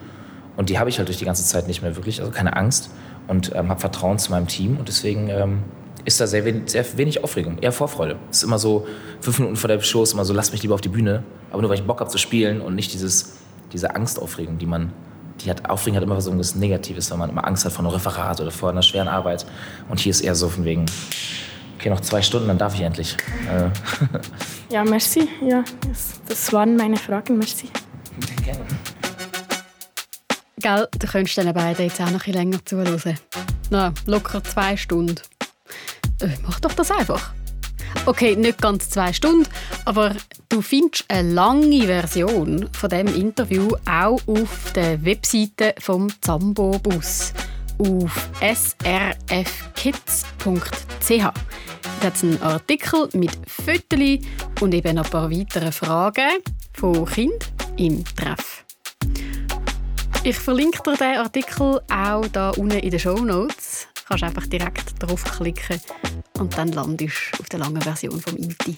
Und 0.56 0.68
die 0.68 0.78
habe 0.78 0.90
ich 0.90 0.98
halt 0.98 1.08
durch 1.08 1.18
die 1.18 1.24
ganze 1.24 1.44
Zeit 1.44 1.66
nicht 1.66 1.80
mehr 1.80 1.96
wirklich, 1.96 2.20
also 2.20 2.30
keine 2.30 2.54
Angst 2.54 2.90
und 3.28 3.52
ähm, 3.54 3.70
habe 3.70 3.80
Vertrauen 3.80 4.18
zu 4.18 4.30
meinem 4.30 4.48
Team 4.48 4.76
und 4.76 4.86
deswegen 4.86 5.30
ähm, 5.30 5.62
ist 6.04 6.20
da 6.20 6.26
sehr 6.26 6.44
wenig, 6.44 6.70
sehr 6.70 6.84
wenig 6.98 7.24
Aufregung, 7.24 7.56
eher 7.58 7.72
Vorfreude. 7.72 8.16
Es 8.30 8.38
ist 8.38 8.42
immer 8.42 8.58
so, 8.58 8.86
fünf 9.20 9.38
Minuten 9.38 9.56
vor 9.56 9.68
der 9.68 9.80
Show 9.80 10.02
ist 10.02 10.12
immer 10.12 10.26
so, 10.26 10.34
lass 10.34 10.52
mich 10.52 10.62
lieber 10.62 10.74
auf 10.74 10.82
die 10.82 10.90
Bühne, 10.90 11.22
aber 11.50 11.62
nur 11.62 11.70
weil 11.70 11.78
ich 11.78 11.84
Bock 11.84 12.00
habe 12.00 12.10
zu 12.10 12.18
spielen 12.18 12.60
und 12.60 12.74
nicht 12.74 12.92
dieses 12.92 13.38
diese 13.72 13.94
Angstaufregung, 13.94 14.58
die 14.58 14.66
man, 14.66 14.92
die 15.40 15.50
hat, 15.50 15.68
Aufregung 15.68 15.96
hat 15.96 16.04
immer 16.04 16.20
so 16.20 16.32
etwas 16.32 16.54
Negatives, 16.54 17.10
weil 17.10 17.18
man 17.18 17.30
immer 17.30 17.46
Angst 17.46 17.64
hat 17.64 17.72
vor 17.72 17.84
einem 17.84 17.94
Referat 17.94 18.40
oder 18.40 18.50
vor 18.50 18.70
einer 18.70 18.82
schweren 18.82 19.08
Arbeit. 19.08 19.46
Und 19.88 20.00
hier 20.00 20.10
ist 20.10 20.20
eher 20.20 20.34
so 20.34 20.48
von 20.48 20.64
wegen, 20.64 20.86
okay, 21.78 21.90
noch 21.90 22.00
zwei 22.00 22.22
Stunden, 22.22 22.48
dann 22.48 22.58
darf 22.58 22.74
ich 22.74 22.82
endlich. 22.82 23.16
Äh. 23.50 23.68
ja, 24.72 24.84
merci. 24.84 25.28
Ja, 25.40 25.64
das, 25.88 26.20
das 26.28 26.52
waren 26.52 26.76
meine 26.76 26.96
Fragen. 26.96 27.38
Merci. 27.38 27.68
Gerne. 28.44 28.60
Gell, 30.58 30.88
du 30.96 31.06
könntest 31.06 31.36
den 31.38 31.52
beiden 31.52 31.86
jetzt 31.86 32.00
auch 32.00 32.10
noch 32.10 32.24
ein 32.26 32.32
länger 32.32 32.64
zuhören. 32.64 33.18
Na, 33.70 33.92
locker 34.06 34.44
zwei 34.44 34.76
Stunden. 34.76 35.16
Äh, 36.20 36.28
mach 36.46 36.60
doch 36.60 36.72
das 36.72 36.90
einfach. 36.90 37.32
Okay, 38.04 38.34
nicht 38.34 38.60
ganz 38.60 38.90
zwei 38.90 39.12
Stunden, 39.12 39.48
aber 39.84 40.16
du 40.48 40.60
findest 40.60 41.04
eine 41.06 41.30
lange 41.30 41.82
Version 41.82 42.68
von 42.72 42.90
dem 42.90 43.06
Interview 43.06 43.70
auch 43.88 44.20
auf 44.26 44.72
der 44.74 45.04
Webseite 45.04 45.76
vom 45.78 46.08
Zambo 46.20 46.80
Bus 46.80 47.32
auf 47.78 48.30
srfkids.ch. 48.40 48.92
Da 51.08 52.06
hat 52.06 52.22
einen 52.24 52.42
Artikel 52.42 53.08
mit 53.12 53.38
Fotos 53.46 54.18
und 54.60 54.74
eben 54.74 54.98
ein 54.98 55.04
paar 55.04 55.30
weitere 55.30 55.70
Fragen 55.70 56.42
von 56.74 57.06
Kindern 57.06 57.38
im 57.76 58.04
Treff. 58.04 58.64
Ich 60.24 60.36
verlinke 60.36 60.82
dir 60.82 60.96
den 60.96 61.18
Artikel 61.18 61.80
auch 61.88 62.24
hier 62.32 62.52
unten 62.56 62.78
in 62.78 62.90
den 62.90 62.98
Show 62.98 63.18
Notes 63.18 63.86
kannst 64.12 64.24
einfach 64.24 64.46
direkt 64.46 65.02
draufklicken 65.02 65.80
und 66.38 66.58
dann 66.58 66.68
landest 66.68 67.16
du 67.32 67.40
auf 67.40 67.48
der 67.48 67.60
langen 67.60 67.80
Version 67.80 68.20
vom 68.20 68.36
Inti. 68.36 68.76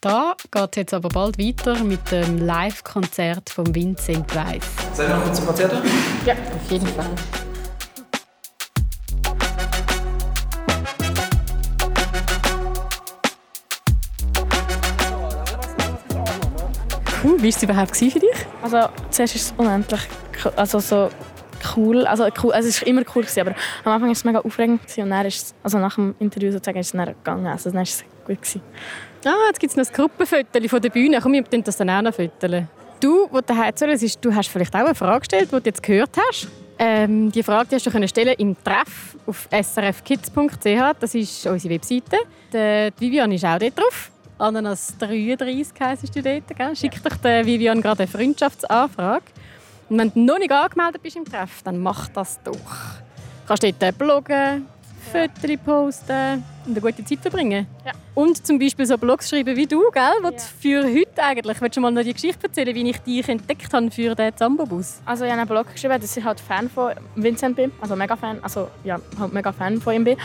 Da 0.00 0.34
geht 0.50 0.68
es 0.70 0.76
jetzt 0.76 0.94
aber 0.94 1.10
bald 1.10 1.38
weiter 1.38 1.84
mit 1.84 2.10
dem 2.10 2.38
Live-Konzert 2.38 3.50
von 3.50 3.74
Vincent 3.74 4.34
Weiss. 4.34 4.64
Seid 4.94 5.10
ihr 5.10 5.16
noch 5.16 5.26
mit 5.26 5.36
zum 5.36 5.46
Konzert? 5.46 5.72
Ja, 6.24 6.32
auf 6.32 6.70
jeden 6.70 6.86
Fall. 6.86 7.10
Cool. 17.22 17.36
Wie 17.36 17.42
war 17.42 17.48
es 17.48 17.62
überhaupt 17.62 17.96
für 17.96 18.18
dich? 18.18 18.46
Also 18.62 18.88
zuerst 19.10 19.36
ist 19.36 19.42
es 19.42 19.54
unendlich 19.58 20.00
also 20.56 20.80
so 20.80 21.08
cool. 21.76 22.06
Also, 22.06 22.28
cool. 22.42 22.52
Also, 22.52 22.68
es 22.68 22.80
war 22.80 22.88
immer 22.88 23.02
cool, 23.14 23.22
gewesen, 23.22 23.40
aber 23.40 23.54
am 23.84 23.92
Anfang 23.92 24.08
war 24.08 24.12
es 24.12 24.24
mega 24.24 24.40
aufregend. 24.40 24.82
Gewesen, 24.82 25.02
und 25.04 25.10
dann 25.10 25.26
ist 25.26 25.36
es, 25.36 25.54
also 25.62 25.78
nach 25.78 25.94
dem 25.94 26.14
Interview 26.18 26.52
sozusagen, 26.52 26.78
ist 26.78 26.86
es 26.86 26.92
dann 26.92 27.06
gegangen. 27.06 27.46
Also 27.46 27.70
dann 27.70 27.82
ist 27.82 27.94
es 27.94 28.04
gut. 28.26 28.42
Gewesen. 28.42 28.62
Ah, 29.24 29.34
jetzt 29.48 29.60
gibt 29.60 29.70
es 29.70 29.76
noch 29.76 29.86
ein 29.86 29.92
Gruppenfoto 29.92 30.68
von 30.68 30.82
der 30.82 30.90
Bühne. 30.90 31.20
Komm, 31.20 31.32
wir 31.32 31.42
das 31.42 31.76
dann 31.76 31.90
auch 31.90 32.02
noch 32.02 32.14
fotografieren. 32.14 32.68
Du, 33.00 33.26
wo 33.30 33.40
daheim 33.40 33.74
zuhörst, 33.74 34.18
du 34.24 34.34
hast 34.34 34.48
vielleicht 34.48 34.74
auch 34.74 34.80
eine 34.80 34.94
Frage 34.94 35.20
gestellt, 35.20 35.48
die 35.52 35.56
du 35.56 35.62
jetzt 35.64 35.82
gehört 35.82 36.16
hast. 36.28 36.48
Ähm, 36.78 37.30
die 37.30 37.42
Frage 37.42 37.68
die 37.68 37.74
hast 37.76 37.86
du 37.86 38.08
stellen 38.08 38.34
im 38.38 38.56
Treff 38.62 39.16
auf 39.26 39.48
srfkids.ch. 39.52 40.96
Das 40.98 41.14
ist 41.14 41.46
unsere 41.46 41.74
Webseite. 41.74 42.18
Die 42.52 42.92
Vivian 43.00 43.30
ist 43.32 43.44
auch 43.44 43.58
dort 43.58 43.78
drauf. 43.78 44.10
Ananas 44.38 44.96
33 44.98 45.72
heisst 45.80 46.16
du 46.16 46.22
dort. 46.22 46.56
Gell? 46.56 46.76
Schick 46.76 47.02
doch 47.02 47.16
der 47.16 47.46
Vivian 47.46 47.80
gerade 47.80 48.02
eine 48.02 48.08
Freundschaftsanfrage. 48.08 49.24
Und 49.92 49.98
wenn 49.98 50.10
du 50.14 50.20
noch 50.20 50.38
nicht 50.38 50.50
angemeldet 50.50 51.02
bist 51.02 51.16
im 51.16 51.24
Treff, 51.26 51.62
dann 51.64 51.78
mach 51.78 52.08
das 52.08 52.42
doch. 52.42 52.54
Du 52.54 53.46
kannst 53.46 53.62
dort 53.62 53.98
bloggen, 53.98 54.66
Fotos 55.12 55.58
posten 55.62 56.42
und 56.64 56.70
eine 56.70 56.80
gute 56.80 57.04
Zeit 57.04 57.18
verbringen. 57.18 57.66
Ja. 57.84 57.92
Und 58.14 58.46
zum 58.46 58.58
Beispiel 58.58 58.86
so 58.86 58.96
Blogs 58.96 59.28
schreiben 59.28 59.54
wie 59.54 59.66
du, 59.66 59.82
gell? 59.90 60.02
Ja. 60.22 60.30
für 60.38 60.84
heute 60.84 61.22
eigentlich. 61.22 61.60
Willst 61.60 61.76
du 61.76 61.82
mal 61.82 61.90
noch 61.90 62.04
die 62.04 62.14
Geschichte 62.14 62.46
erzählen, 62.46 62.74
wie 62.74 62.88
ich 62.88 62.98
dich 63.00 63.28
entdeckt 63.28 63.70
habe 63.74 63.90
für 63.90 64.14
den 64.14 64.34
Zambo-Bus? 64.34 65.02
Also 65.04 65.26
ich 65.26 65.30
habe 65.30 65.42
einen 65.42 65.48
Blog 65.48 65.70
geschrieben, 65.70 66.00
dass 66.00 66.16
ich 66.16 66.24
halt 66.24 66.40
Fan 66.40 66.70
von 66.70 66.94
Vincent 67.14 67.54
bin. 67.54 67.70
Also 67.78 67.94
mega 67.94 68.16
Fan, 68.16 68.38
also 68.42 68.68
ja, 68.84 68.98
halt 69.20 69.34
mega 69.34 69.52
Fan 69.52 69.78
von 69.78 69.92
ihm 69.92 70.04
bin. 70.04 70.16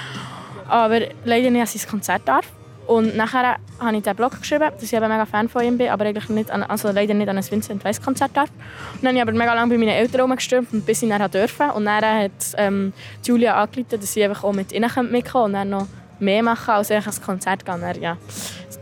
Aber 0.69 1.01
leider 1.25 1.49
nicht 1.49 1.61
an 1.61 1.67
sein 1.67 1.89
Konzert 1.89 2.21
darf. 2.25 2.45
Und 2.87 3.17
nachher 3.17 3.57
habe 3.79 3.97
ich 3.97 4.03
diesen 4.03 4.15
Blog 4.15 4.39
geschrieben, 4.39 4.71
dass 4.73 4.81
ich 4.81 4.93
eben 4.93 5.07
mega 5.09 5.25
Fan 5.25 5.49
von 5.49 5.61
ihm 5.63 5.77
bin, 5.77 5.89
aber 5.89 6.05
eigentlich 6.05 6.29
nicht 6.29 6.49
an, 6.49 6.63
also 6.63 6.89
leider 6.89 7.13
nicht 7.13 7.27
an 7.27 7.37
ein 7.37 7.51
Vincent 7.51 7.83
Weiss 7.83 8.01
Konzert 8.01 8.31
darf. 8.33 8.49
Und 8.93 9.03
dann 9.03 9.09
habe 9.09 9.17
ich 9.17 9.21
aber 9.21 9.33
mega 9.33 9.53
lange 9.53 9.71
bei 9.71 9.77
meinen 9.77 9.89
Eltern 9.89 10.21
rumgestürmt 10.21 10.71
und 10.71 10.85
bis 10.85 11.03
ich 11.03 11.09
dann 11.09 11.29
durfte. 11.29 11.73
Und 11.73 11.85
dann 11.85 12.03
hat 12.03 12.31
ähm, 12.57 12.93
Julia 13.25 13.61
angerufen, 13.61 13.99
dass 13.99 14.13
sie 14.13 14.23
einfach 14.23 14.45
auch 14.45 14.53
mit 14.53 14.71
ihnen 14.71 14.89
mitkommen 15.11 15.45
und 15.45 15.53
dann 15.53 15.69
noch 15.69 15.87
mehr 16.19 16.41
machen 16.41 16.71
als 16.71 16.89
ein 16.89 17.03
Konzert 17.25 17.65
gehen. 17.65 17.81
Dann, 17.81 18.01
ja, 18.01 18.17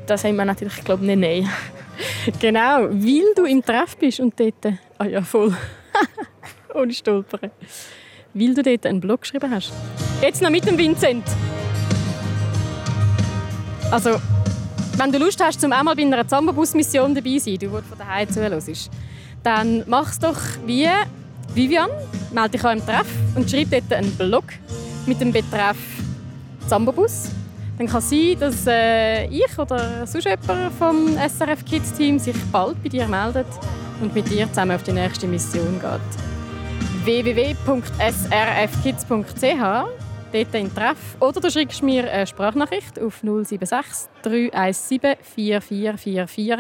das 0.06 0.24
haben 0.24 0.36
wir 0.36 0.46
natürlich, 0.46 0.84
glaube 0.84 1.04
nicht 1.04 1.20
nein. 1.20 1.50
genau, 2.40 2.88
weil 2.90 3.34
du 3.36 3.46
im 3.46 3.64
Treff 3.64 3.98
bist 3.98 4.20
und 4.20 4.40
dort... 4.40 4.78
Ah 5.00 5.06
ja, 5.06 5.22
voll. 5.22 5.56
Ohne 6.76 6.94
Stolpern. 6.94 7.52
Weil 8.34 8.54
du 8.54 8.62
dort 8.62 8.86
einen 8.86 9.00
Blog 9.00 9.22
geschrieben 9.22 9.50
hast. 9.50 9.74
Jetzt 10.22 10.42
noch 10.42 10.50
mit 10.50 10.66
dem 10.66 10.78
Vincent. 10.78 11.24
Also, 13.96 14.20
wenn 14.98 15.10
du 15.10 15.18
Lust 15.20 15.42
hast, 15.42 15.62
zum 15.62 15.72
einmal 15.72 15.96
bei 15.96 16.02
einer 16.02 16.28
Zambabus-Mission 16.28 17.16
dabei 17.16 17.38
zu 17.38 17.46
sein, 17.46 17.60
du, 17.60 17.72
wo 17.72 17.78
von 17.78 17.98
daheim 17.98 18.30
zuhörst, 18.30 18.92
dann 19.42 19.86
mach 19.88 20.12
es 20.12 20.20
doch 20.20 20.36
wie 20.66 20.90
Vivian, 21.54 21.90
melde 22.34 22.50
dich 22.50 22.66
an 22.66 22.80
im 22.80 22.86
Treff 22.86 23.08
und 23.36 23.50
schreib 23.50 23.72
dort 23.72 23.94
einen 23.94 24.12
Blog 24.18 24.44
mit 25.06 25.22
dem 25.22 25.32
Betreff 25.32 25.78
Zambabus. 26.68 27.30
Dann 27.78 27.88
kann 27.88 28.00
es 28.00 28.10
sein, 28.10 28.36
dass 28.38 28.68
äh, 28.68 29.28
ich 29.28 29.58
oder 29.58 30.06
sonst 30.06 30.26
jemand 30.26 30.74
vom 30.74 31.16
SRF 31.16 31.64
Kids 31.64 31.94
Team 31.94 32.20
sich 32.20 32.36
bald 32.52 32.76
bei 32.84 32.90
dir 32.90 33.08
meldet 33.08 33.48
und 34.02 34.14
mit 34.14 34.30
dir 34.30 34.50
zusammen 34.50 34.76
auf 34.76 34.84
die 34.84 34.92
nächste 34.92 35.26
Mission 35.26 35.80
geht. 35.80 36.02
www.srfkids.ch 37.06 40.05
dort 40.36 40.54
in 40.56 40.74
Treff. 40.74 40.98
Oder 41.22 41.40
du 41.40 41.50
schreibst 41.50 41.82
mir 41.82 42.12
eine 42.12 42.28
Sprachnachricht 42.28 43.00
auf 43.00 43.22
076 43.22 44.10
317 44.24 45.16
4444 45.22 46.58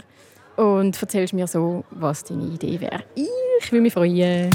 und 0.55 1.01
erzählst 1.01 1.33
mir 1.33 1.47
so, 1.47 1.83
was 1.91 2.23
deine 2.23 2.45
Idee 2.45 2.79
wäre. 2.79 3.03
Ich 3.15 3.71
würde 3.71 3.81
mich 3.81 3.93
freuen. 3.93 4.49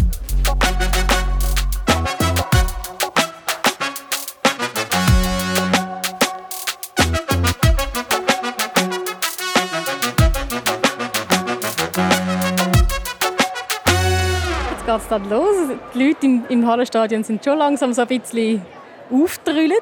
Geht 14.87 14.97
es 14.97 15.09
dann 15.09 15.29
los. 15.29 15.55
Die 15.95 16.03
Leute 16.03 16.27
im, 16.27 16.45
im 16.49 16.67
Hallenstadion 16.67 17.23
sind 17.23 17.45
schon 17.45 17.59
langsam 17.59 17.93
so 17.93 18.03
ein 18.03 18.09
bisschen 18.09 18.63
auftrüllen. 19.11 19.79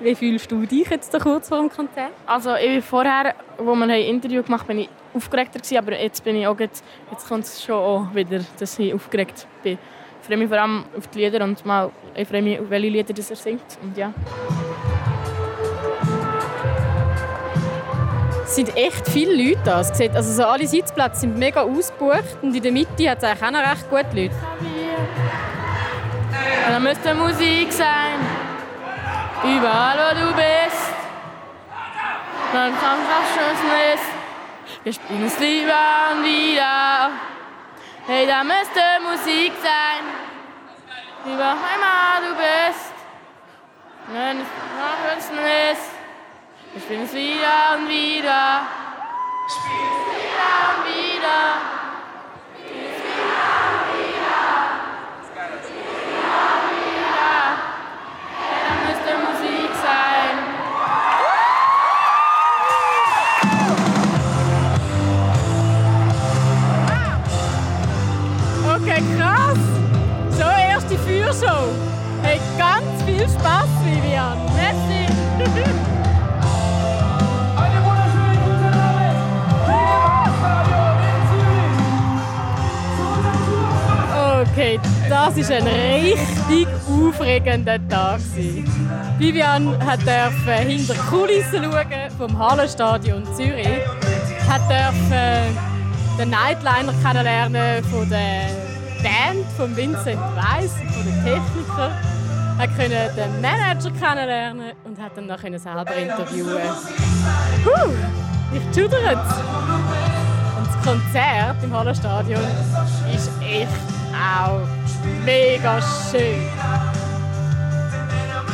Wie 0.00 0.14
fühlst 0.14 0.50
du 0.50 0.66
dich 0.66 0.88
jetzt 0.90 1.12
kurz 1.20 1.48
vor 1.48 1.58
dem 1.58 1.70
Konzert? 1.70 2.10
Also 2.26 2.56
ich 2.56 2.84
vorher, 2.84 3.34
wo 3.58 3.74
wir 3.74 3.84
ein 3.84 4.02
Interview 4.02 4.42
gemacht 4.42 4.68
haben, 4.68 4.78
war 4.78 4.84
ich 4.84 4.90
aufgeregter 5.14 5.60
gewesen, 5.60 5.78
aber 5.78 6.00
jetzt 6.00 6.24
bin 6.24 6.36
ich 6.36 6.46
auch 6.46 6.58
jetzt, 6.58 6.84
jetzt 7.10 7.28
kommt 7.28 7.44
es 7.44 7.62
schon 7.62 7.76
auch 7.76 8.14
wieder, 8.14 8.40
dass 8.58 8.78
ich 8.78 8.92
aufgeregt 8.92 9.46
bin. 9.62 9.78
Ich 10.20 10.26
freue 10.26 10.36
mich 10.38 10.48
vor 10.48 10.58
allem 10.58 10.84
auf 10.96 11.06
die 11.08 11.20
Lieder 11.20 11.44
und 11.44 11.64
mal, 11.64 11.90
ich 12.16 12.26
freue 12.26 12.42
mich 12.42 12.58
auf 12.58 12.68
welche 12.70 12.88
Lieder 12.88 13.14
das 13.14 13.30
er 13.30 13.36
singt 13.36 13.78
und 13.82 13.96
ja. 13.96 14.12
Es 18.44 18.56
sind 18.56 18.76
echt 18.76 19.08
viele 19.08 19.34
Leute 19.34 19.60
da. 19.64 19.76
Also 19.76 20.32
so 20.32 20.44
alle 20.44 20.66
Sitzplätze 20.66 21.20
sind 21.20 21.38
mega 21.38 21.62
ausgebucht 21.62 22.38
und 22.42 22.54
in 22.54 22.62
der 22.62 22.72
Mitte 22.72 23.08
hat 23.08 23.18
es 23.18 23.24
eigentlich 23.24 23.42
auch 23.42 23.50
noch 23.50 23.60
recht 23.60 23.88
gute 23.88 24.20
Leute. 24.20 24.34
Dann 26.68 26.82
müsste 26.82 27.14
Musik 27.14 27.72
sein 27.72 28.41
überall 29.44 29.98
wo 29.98 30.20
du 30.20 30.26
bist. 30.34 30.92
Dann 32.52 32.72
kommt 32.72 33.06
was 33.08 33.28
Schönes. 33.34 34.00
Wir 34.84 34.92
spielen 34.92 35.26
es 35.26 35.38
lieber 35.38 36.12
und 36.12 36.24
wieder. 36.24 37.10
Hey, 38.06 38.26
da 38.26 38.44
müsste 38.44 38.80
Musik 39.02 39.52
sein. 39.62 40.02
Überall 41.24 41.78
wo 41.80 42.28
du 42.28 42.34
bist. 42.34 42.92
Wenn 44.08 44.40
es 44.40 44.48
noch 44.78 45.16
was 45.16 45.30
ist. 45.72 45.90
Wir 46.72 46.82
es 47.04 47.12
wieder 47.12 47.76
und 47.76 47.88
wieder. 47.88 48.66
Wir 49.42 49.54
spielen 49.56 49.92
es 49.92 50.06
wieder 50.18 50.52
und 50.74 50.84
wieder. 50.86 51.81
Das 85.08 85.48
war 85.48 85.56
ein 85.56 85.66
richtig 85.66 86.68
aufregender 86.88 87.78
Tag. 87.88 88.20
Vivian 89.18 89.64
durfte 89.78 90.52
hinter 90.52 90.94
die 90.94 91.00
Kulissen 91.10 91.64
schauen 91.64 92.10
vom 92.18 92.38
Hallenstadion 92.38 93.24
Zürich. 93.34 93.66
durfte 94.68 95.42
den 96.18 96.30
Nightliner 96.30 96.92
kennenlernen 97.02 97.84
von 97.84 98.08
der 98.08 98.48
Band 99.02 99.46
von 99.56 99.76
Vincent 99.76 100.20
Weiss 100.36 100.72
von 100.92 101.04
den 101.04 101.24
Technikern. 101.24 101.92
Er 102.58 102.68
konnte 102.68 103.10
den 103.16 103.40
Manager 103.40 103.90
kennenlernen 103.90 104.72
und 104.84 105.00
hat 105.00 105.16
dann 105.16 105.26
noch 105.26 105.40
selber 105.40 105.94
interviewen. 105.94 106.60
Puh, 107.64 107.92
ich 108.54 108.62
schudere 108.74 109.16
Konzert 110.84 111.62
im 111.62 111.72
Hallenstadion 111.72 112.40
ist 113.14 113.30
echt 113.40 113.68
auch 114.12 114.60
mega 115.24 115.80
schön. 116.10 116.42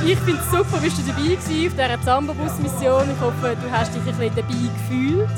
Ich 0.07 0.19
finde 0.19 0.41
es 0.41 0.51
super, 0.51 0.79
bist 0.81 0.99
du 0.99 1.03
dabei 1.03 1.31
warst 1.31 1.49
auf 1.49 1.73
dieser 1.75 2.03
Zambabus-Mission. 2.03 3.11
Ich 3.11 3.21
hoffe, 3.21 3.57
du 3.61 3.71
hast 3.71 3.95
dich 3.95 4.01
ein 4.03 4.17
bisschen 4.17 4.37
dabei 4.37 4.55
gefühlt. 4.77 5.29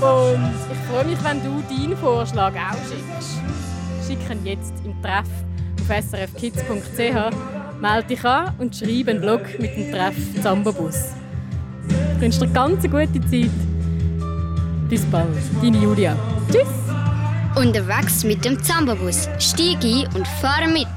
Und 0.00 0.54
ich 0.72 0.90
freue 0.90 1.04
mich, 1.04 1.18
wenn 1.22 1.42
du 1.42 1.62
deinen 1.68 1.96
Vorschlag 1.96 2.52
auch 2.54 2.78
schickst 2.88 3.40
schicken 4.10 4.44
jetzt 4.44 4.72
im 4.84 5.00
Treff 5.02 5.28
auf 5.80 6.04
srfkids.ch. 6.04 7.80
Melde 7.80 8.08
dich 8.08 8.24
an 8.24 8.54
und 8.58 8.74
schreibe 8.74 9.12
einen 9.12 9.20
Blog 9.20 9.42
mit 9.58 9.76
dem 9.76 9.92
Treff 9.92 10.16
Zambabus. 10.42 11.12
Du 11.88 12.20
wünsche 12.20 12.40
dir 12.40 12.48
ganz 12.48 12.84
eine 12.84 13.06
gute 13.06 13.20
Zeit. 13.20 13.69
Bis 14.90 15.04
bald, 15.06 15.28
deine 15.62 15.78
Julia. 15.78 16.16
Tschüss! 16.50 16.66
Unterwegs 17.54 18.24
mit 18.24 18.44
dem 18.44 18.60
Zambabus. 18.60 19.28
Steig 19.38 19.84
ein 19.84 20.08
und 20.16 20.26
fahre 20.26 20.66
mit. 20.66 20.88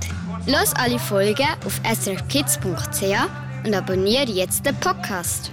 Los 0.47 0.73
alle 0.75 0.97
Folgen 0.97 1.47
auf 1.63 1.79
srfkids.ch 1.85 3.65
und 3.65 3.73
abonniere 3.75 4.31
jetzt 4.31 4.65
den 4.65 4.75
Podcast. 4.77 5.52